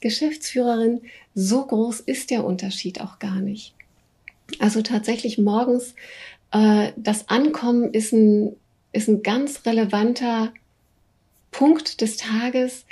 [0.00, 1.02] Geschäftsführerin.
[1.34, 3.74] So groß ist der Unterschied auch gar nicht.
[4.58, 5.94] Also tatsächlich morgens
[6.54, 8.56] äh, das Ankommen ist ein,
[8.92, 10.52] ist ein ganz relevanter
[11.50, 12.86] Punkt des Tages,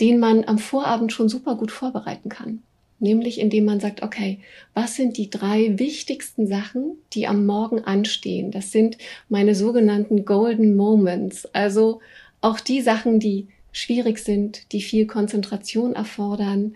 [0.00, 2.62] den man am Vorabend schon super gut vorbereiten kann.
[2.98, 4.38] Nämlich indem man sagt, okay,
[4.72, 8.50] was sind die drei wichtigsten Sachen, die am Morgen anstehen?
[8.50, 8.96] Das sind
[9.28, 11.46] meine sogenannten Golden Moments.
[11.52, 12.00] Also
[12.40, 16.74] auch die Sachen, die schwierig sind, die viel Konzentration erfordern,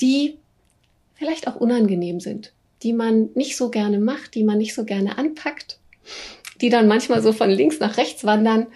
[0.00, 0.36] die
[1.14, 2.52] vielleicht auch unangenehm sind,
[2.84, 5.80] die man nicht so gerne macht, die man nicht so gerne anpackt,
[6.60, 8.68] die dann manchmal so von links nach rechts wandern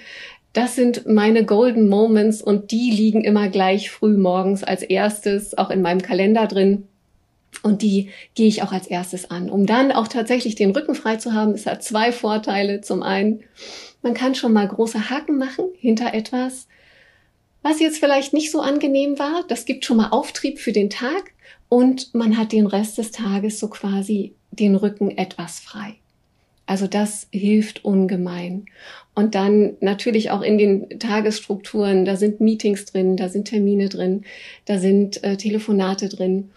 [0.52, 5.70] das sind meine Golden Moments und die liegen immer gleich früh morgens als erstes auch
[5.70, 6.88] in meinem Kalender drin.
[7.62, 11.16] Und die gehe ich auch als erstes an, um dann auch tatsächlich den Rücken frei
[11.16, 11.52] zu haben.
[11.52, 12.80] Es hat zwei Vorteile.
[12.80, 13.40] Zum einen,
[14.02, 16.68] man kann schon mal große Haken machen hinter etwas,
[17.62, 19.44] was jetzt vielleicht nicht so angenehm war.
[19.48, 21.32] Das gibt schon mal Auftrieb für den Tag
[21.68, 25.99] und man hat den Rest des Tages so quasi den Rücken etwas frei.
[26.70, 28.66] Also das hilft ungemein.
[29.16, 34.22] Und dann natürlich auch in den Tagesstrukturen, da sind Meetings drin, da sind Termine drin,
[34.66, 36.52] da sind äh, Telefonate drin.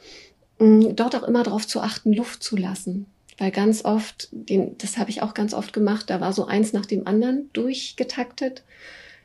[0.59, 3.07] Mm, dort auch immer darauf zu achten, Luft zu lassen.
[3.39, 6.73] Weil ganz oft, den, das habe ich auch ganz oft gemacht, da war so eins
[6.73, 8.61] nach dem anderen durchgetaktet.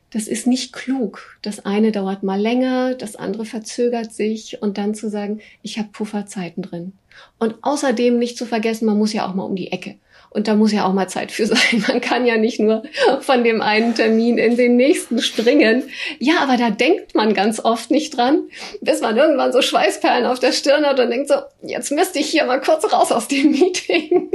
[0.09, 1.39] Das ist nicht klug.
[1.43, 5.91] Das eine dauert mal länger, das andere verzögert sich und dann zu sagen, ich habe
[5.93, 6.95] Pufferzeiten drin.
[7.39, 9.97] Und außerdem nicht zu vergessen, man muss ja auch mal um die Ecke.
[10.31, 11.85] Und da muss ja auch mal Zeit für sein.
[11.89, 12.83] Man kann ja nicht nur
[13.21, 15.85] von dem einen Termin in den nächsten springen.
[16.19, 18.43] Ja, aber da denkt man ganz oft nicht dran,
[18.81, 22.29] bis man irgendwann so Schweißperlen auf der Stirn hat und denkt so, jetzt müsste ich
[22.29, 24.31] hier mal kurz raus aus dem Meeting.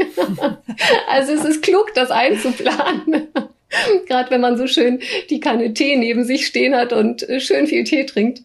[1.10, 3.27] also es ist klug, das einzuplanen.
[4.08, 7.83] Gerade wenn man so schön die Kanne Tee neben sich stehen hat und schön viel
[7.83, 8.41] Tee trinkt.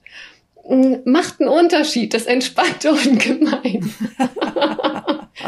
[1.05, 3.91] Macht einen Unterschied, das entspannt ungemein.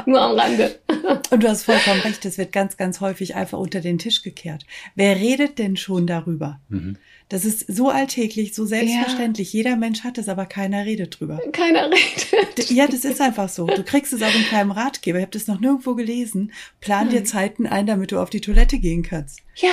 [0.06, 0.78] Nur am Rande.
[1.30, 4.64] Und du hast vollkommen recht, es wird ganz, ganz häufig einfach unter den Tisch gekehrt.
[4.94, 6.60] Wer redet denn schon darüber?
[6.68, 6.96] Mhm.
[7.28, 9.52] Das ist so alltäglich, so selbstverständlich.
[9.52, 9.58] Ja.
[9.58, 11.40] Jeder Mensch hat es, aber keiner redet drüber.
[11.52, 12.70] Keiner redet.
[12.70, 13.66] Ja, das ist einfach so.
[13.66, 15.18] Du kriegst es auch in keinem Ratgeber.
[15.18, 16.52] Ich habe das noch nirgendwo gelesen.
[16.80, 19.42] Plan dir Zeiten ein, damit du auf die Toilette gehen kannst.
[19.54, 19.70] Ja,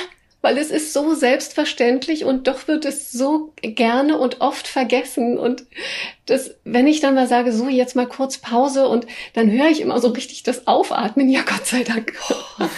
[0.47, 5.37] weil es ist so selbstverständlich und doch wird es so gerne und oft vergessen.
[5.37, 5.65] Und
[6.25, 9.81] das, wenn ich dann mal sage, so jetzt mal kurz Pause und dann höre ich
[9.81, 11.27] immer so richtig das Aufatmen.
[11.27, 12.13] Ja, Gott sei Dank.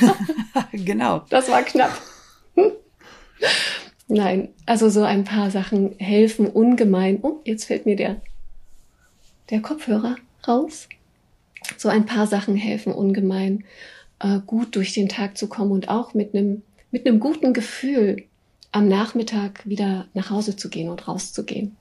[0.71, 1.21] genau.
[1.29, 1.95] Das war knapp.
[4.07, 7.19] Nein, also so ein paar Sachen helfen ungemein.
[7.21, 8.19] Oh, jetzt fällt mir der,
[9.51, 10.15] der Kopfhörer
[10.47, 10.89] raus.
[11.77, 13.63] So ein paar Sachen helfen ungemein,
[14.17, 18.25] äh, gut durch den Tag zu kommen und auch mit einem mit einem guten Gefühl
[18.71, 21.75] am Nachmittag wieder nach Hause zu gehen und rauszugehen.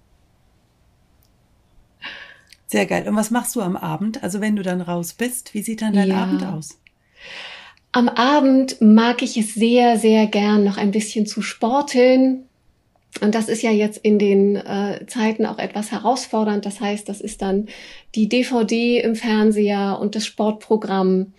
[2.67, 3.09] Sehr geil.
[3.09, 4.23] Und was machst du am Abend?
[4.23, 6.23] Also wenn du dann raus bist, wie sieht dann dein ja.
[6.23, 6.79] Abend aus?
[7.93, 12.45] Am Abend mag ich es sehr, sehr gern, noch ein bisschen zu sporteln.
[13.23, 16.67] Und das ist ja jetzt in den äh, Zeiten auch etwas herausfordernd.
[16.67, 17.69] Das heißt, das ist dann
[18.15, 21.33] die DVD im Fernseher und das Sportprogramm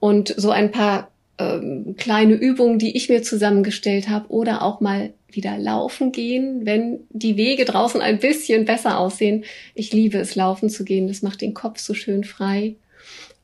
[0.00, 1.08] und so ein paar
[1.38, 7.00] ähm, kleine Übungen, die ich mir zusammengestellt habe oder auch mal wieder laufen gehen, wenn
[7.10, 9.44] die Wege draußen ein bisschen besser aussehen.
[9.74, 11.08] Ich liebe es, laufen zu gehen.
[11.08, 12.76] Das macht den Kopf so schön frei.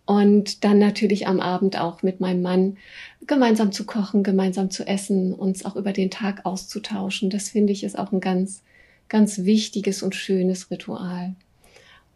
[0.07, 2.76] Und dann natürlich am Abend auch mit meinem Mann
[3.26, 7.30] gemeinsam zu kochen, gemeinsam zu essen, uns auch über den Tag auszutauschen.
[7.30, 8.62] Das finde ich ist auch ein ganz,
[9.09, 11.34] ganz wichtiges und schönes Ritual.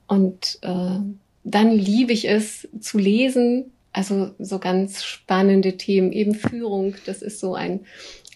[0.07, 0.99] Und äh,
[1.45, 7.41] dann liebe ich es zu lesen, also so ganz spannende Themen, eben Führung, das ist
[7.41, 7.87] so ein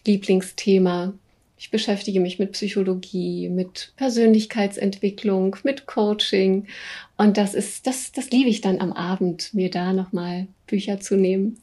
[0.06, 1.12] Lieblingsthema.
[1.58, 6.68] Ich beschäftige mich mit Psychologie, mit Persönlichkeitsentwicklung, mit Coaching.
[7.16, 11.16] Und das ist, das, das liebe ich dann am Abend, mir da nochmal Bücher zu
[11.16, 11.58] nehmen.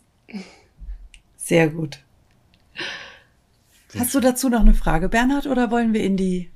[1.37, 1.99] Sehr gut.
[3.97, 6.49] Hast du dazu noch eine Frage, Bernhard, oder wollen wir in die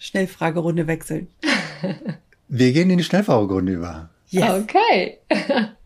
[0.00, 1.28] Schnellfragerunde wechseln?
[2.48, 4.08] Wir gehen in die Schnellfragerunde über.
[4.30, 4.62] Yes.
[4.62, 5.18] Okay.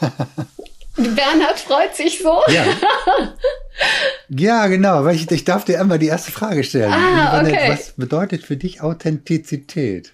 [0.96, 2.40] Bernhard freut sich so.
[2.48, 2.66] Ja,
[4.28, 6.92] ja genau, weil ich, ich darf dir einmal die erste Frage stellen.
[6.92, 7.70] Ah, okay.
[7.70, 10.12] Was bedeutet für dich Authentizität?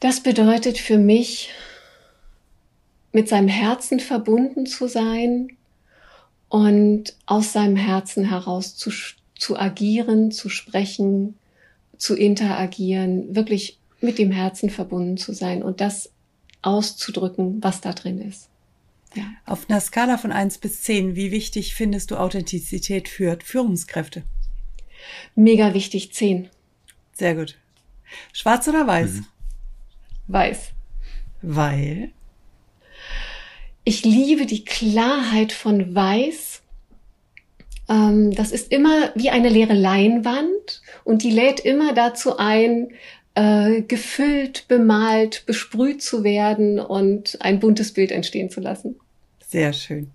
[0.00, 1.50] Das bedeutet für mich,
[3.12, 5.48] mit seinem Herzen verbunden zu sein
[6.48, 8.90] und aus seinem Herzen heraus zu,
[9.38, 11.38] zu agieren, zu sprechen,
[11.96, 15.62] zu interagieren, wirklich mit dem Herzen verbunden zu sein.
[15.62, 16.10] Und das
[16.62, 18.48] auszudrücken, was da drin ist.
[19.14, 19.24] Ja.
[19.44, 24.22] Auf einer Skala von eins bis zehn, wie wichtig findest du Authentizität für Führungskräfte?
[25.34, 26.48] Mega wichtig, zehn.
[27.12, 27.58] Sehr gut.
[28.32, 29.12] Schwarz oder weiß?
[29.12, 29.26] Mhm.
[30.28, 30.70] Weiß.
[31.42, 32.12] Weil?
[33.84, 36.62] Ich liebe die Klarheit von Weiß.
[37.88, 42.92] Ähm, das ist immer wie eine leere Leinwand und die lädt immer dazu ein,
[43.34, 48.96] äh, gefüllt, bemalt, besprüht zu werden und ein buntes Bild entstehen zu lassen.
[49.48, 50.10] Sehr schön.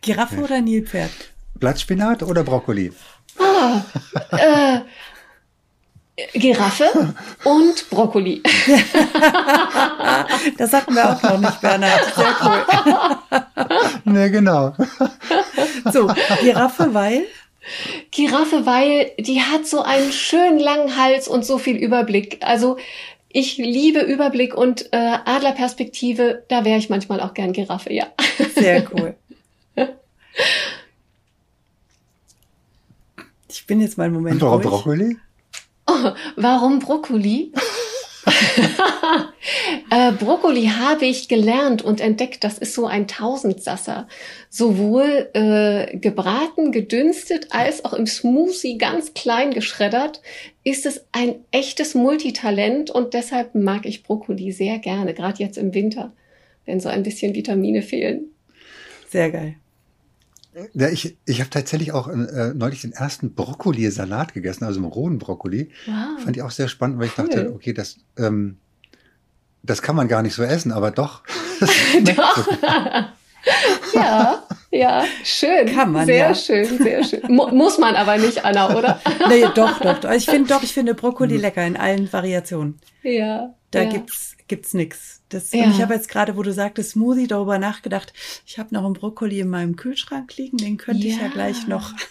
[0.00, 0.42] Giraffe ja.
[0.42, 1.10] oder Nilpferd?
[1.54, 2.92] Blattspinat oder Brokkoli?
[3.38, 3.82] Ah,
[4.32, 4.80] äh,
[6.34, 7.14] Giraffe
[7.44, 8.42] und Brokkoli.
[10.58, 12.14] das hatten wir auch noch nicht, Bernhard.
[12.14, 12.66] Sehr cool.
[14.12, 14.74] ne, genau.
[15.92, 17.26] So, Giraffe, weil?
[18.12, 22.38] Giraffe, weil die hat so einen schönen langen Hals und so viel Überblick.
[22.42, 22.76] Also
[23.28, 28.06] ich liebe Überblick und äh, Adlerperspektive, da wäre ich manchmal auch gern Giraffe, ja.
[28.54, 29.14] Sehr cool.
[33.48, 34.40] Ich bin jetzt mal einen Moment.
[34.40, 34.70] Warum ruhig.
[34.70, 35.16] Brokkoli?
[35.86, 37.52] Oh, warum Brokkoli?
[39.90, 44.08] äh, Brokkoli habe ich gelernt und entdeckt, das ist so ein Tausendsasser.
[44.48, 50.22] Sowohl äh, gebraten, gedünstet, als auch im Smoothie ganz klein geschreddert,
[50.64, 55.74] ist es ein echtes Multitalent und deshalb mag ich Brokkoli sehr gerne, gerade jetzt im
[55.74, 56.12] Winter,
[56.66, 58.26] wenn so ein bisschen Vitamine fehlen.
[59.08, 59.56] Sehr geil.
[60.74, 65.18] Ja, ich, ich habe tatsächlich auch äh, neulich den ersten Brokkoli-Salat gegessen, also einen rohen
[65.18, 65.70] Brokkoli.
[65.86, 66.22] Wow.
[66.22, 67.26] Fand ich auch sehr spannend, weil ich cool.
[67.26, 68.58] dachte, okay, das, ähm,
[69.62, 71.22] das kann man gar nicht so essen, aber doch.
[72.04, 72.48] doch.
[73.94, 75.74] ja, ja, schön.
[75.74, 76.34] Kann man, Sehr ja.
[76.34, 77.20] schön, sehr schön.
[77.28, 79.00] Mu muss man aber nicht, Anna, oder?
[79.28, 80.10] nee, doch, doch, doch.
[80.10, 82.78] Ich finde doch, ich finde Brokkoli lecker in allen Variationen.
[83.02, 83.54] Ja.
[83.70, 83.90] Da ja.
[83.90, 85.21] gibt's gibt's nix.
[85.32, 85.64] Das, ja.
[85.64, 88.12] Und ich habe jetzt gerade, wo du sagtest Smoothie, darüber nachgedacht.
[88.46, 91.14] Ich habe noch einen Brokkoli in meinem Kühlschrank liegen, den könnte ja.
[91.14, 91.92] ich ja gleich noch.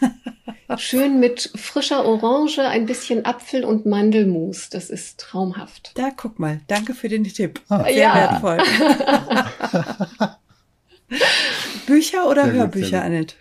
[0.77, 4.69] Schön mit frischer Orange, ein bisschen Apfel und Mandelmus.
[4.69, 5.91] Das ist traumhaft.
[5.95, 7.61] Da guck mal, danke für den Tipp.
[7.67, 7.83] Ah.
[7.83, 8.15] Sehr ja.
[8.15, 8.57] wertvoll.
[11.85, 13.35] Bücher oder sehr Hörbücher, gut, Annette?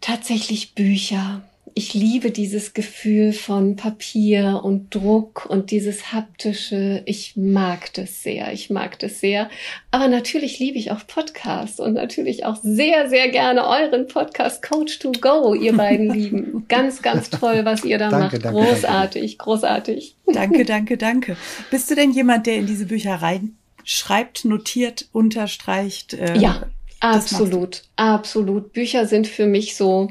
[0.00, 1.42] Tatsächlich Bücher.
[1.78, 7.02] Ich liebe dieses Gefühl von Papier und Druck und dieses haptische.
[7.04, 8.50] Ich mag das sehr.
[8.54, 9.50] Ich mag das sehr.
[9.90, 15.00] Aber natürlich liebe ich auch Podcasts und natürlich auch sehr, sehr gerne euren Podcast Coach
[15.00, 16.64] to Go, ihr beiden Lieben.
[16.68, 18.44] Ganz, ganz toll, was ihr da danke, macht.
[18.46, 19.44] Danke, großartig, danke.
[19.44, 20.14] großartig.
[20.32, 21.36] Danke, danke, danke.
[21.70, 26.14] Bist du denn jemand, der in diese Bücher reinschreibt, notiert, unterstreicht?
[26.14, 26.66] Äh, ja,
[27.00, 28.72] absolut, absolut.
[28.72, 30.08] Bücher sind für mich so,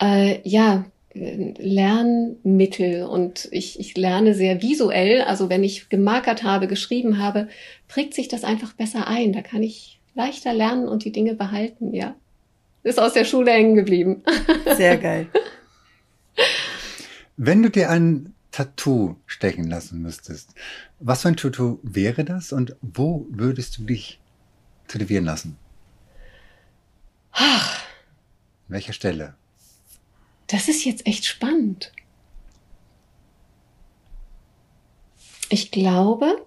[0.00, 0.84] äh, ja,
[1.14, 5.22] Lernmittel und ich, ich lerne sehr visuell.
[5.22, 7.48] Also wenn ich gemarkert habe, geschrieben habe,
[7.88, 9.32] prägt sich das einfach besser ein.
[9.32, 12.14] Da kann ich leichter lernen und die Dinge behalten, ja.
[12.82, 14.22] Ist aus der Schule hängen geblieben.
[14.76, 15.28] Sehr geil.
[17.36, 20.54] Wenn du dir ein Tattoo stechen lassen müsstest,
[21.00, 24.20] was für ein Tattoo wäre das und wo würdest du dich
[24.88, 25.56] tätowieren lassen?
[27.32, 27.82] Ach.
[28.68, 29.34] An welcher Stelle?
[30.46, 31.92] Das ist jetzt echt spannend.
[35.48, 36.44] Ich glaube,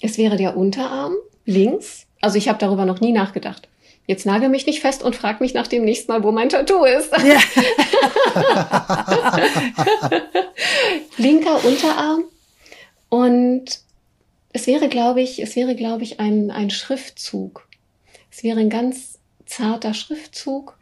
[0.00, 2.06] es wäre der Unterarm links.
[2.20, 3.68] Also ich habe darüber noch nie nachgedacht.
[4.06, 6.84] Jetzt nagel mich nicht fest und frag mich nach dem nächsten Mal, wo mein Tattoo
[6.84, 7.10] ist.
[7.12, 7.40] Ja.
[11.16, 12.24] Linker Unterarm.
[13.08, 13.80] Und
[14.52, 17.66] es wäre, glaube ich, es wäre, glaube ich, ein, ein Schriftzug.
[18.30, 20.78] Es wäre ein ganz zarter Schriftzug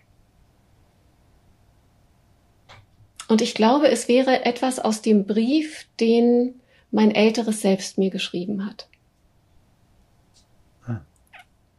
[3.35, 6.55] Und ich glaube, es wäre etwas aus dem Brief, den
[6.93, 8.87] mein älteres Selbst mir geschrieben hat.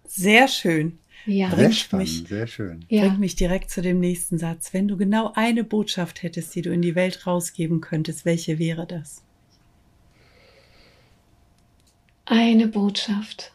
[0.05, 0.99] Sehr schön.
[1.25, 1.55] Ja.
[1.55, 2.83] Sehr spannend, mich, sehr schön.
[2.89, 3.03] Ja.
[3.03, 4.73] Bringt mich direkt zu dem nächsten Satz.
[4.73, 8.85] Wenn du genau eine Botschaft hättest, die du in die Welt rausgeben könntest, welche wäre
[8.85, 9.23] das?
[12.25, 13.53] Eine Botschaft.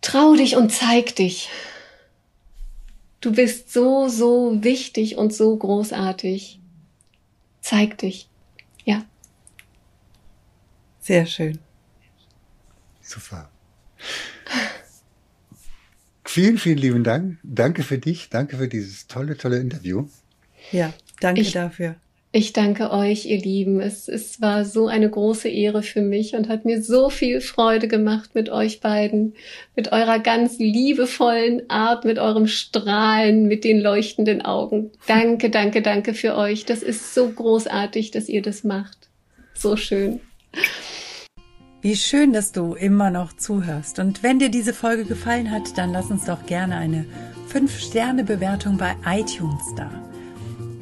[0.00, 1.50] Trau dich und zeig dich.
[3.22, 6.60] Du bist so, so wichtig und so großartig.
[7.60, 8.28] Zeig dich.
[8.84, 9.04] Ja.
[11.00, 11.58] Sehr schön.
[13.00, 13.48] Super.
[16.24, 17.38] Vielen, vielen lieben Dank.
[17.44, 18.28] Danke für dich.
[18.28, 20.08] Danke für dieses tolle, tolle Interview.
[20.72, 21.94] Ja, danke ich, dafür.
[22.34, 23.78] Ich danke euch, ihr Lieben.
[23.78, 27.88] Es, es war so eine große Ehre für mich und hat mir so viel Freude
[27.88, 29.34] gemacht mit euch beiden,
[29.76, 34.92] mit eurer ganz liebevollen Art, mit eurem Strahlen, mit den leuchtenden Augen.
[35.06, 36.64] Danke, danke, danke für euch.
[36.64, 39.10] Das ist so großartig, dass ihr das macht.
[39.52, 40.20] So schön.
[41.82, 43.98] Wie schön, dass du immer noch zuhörst.
[43.98, 47.04] Und wenn dir diese Folge gefallen hat, dann lass uns doch gerne eine
[47.52, 49.90] 5-Sterne-Bewertung bei iTunes da.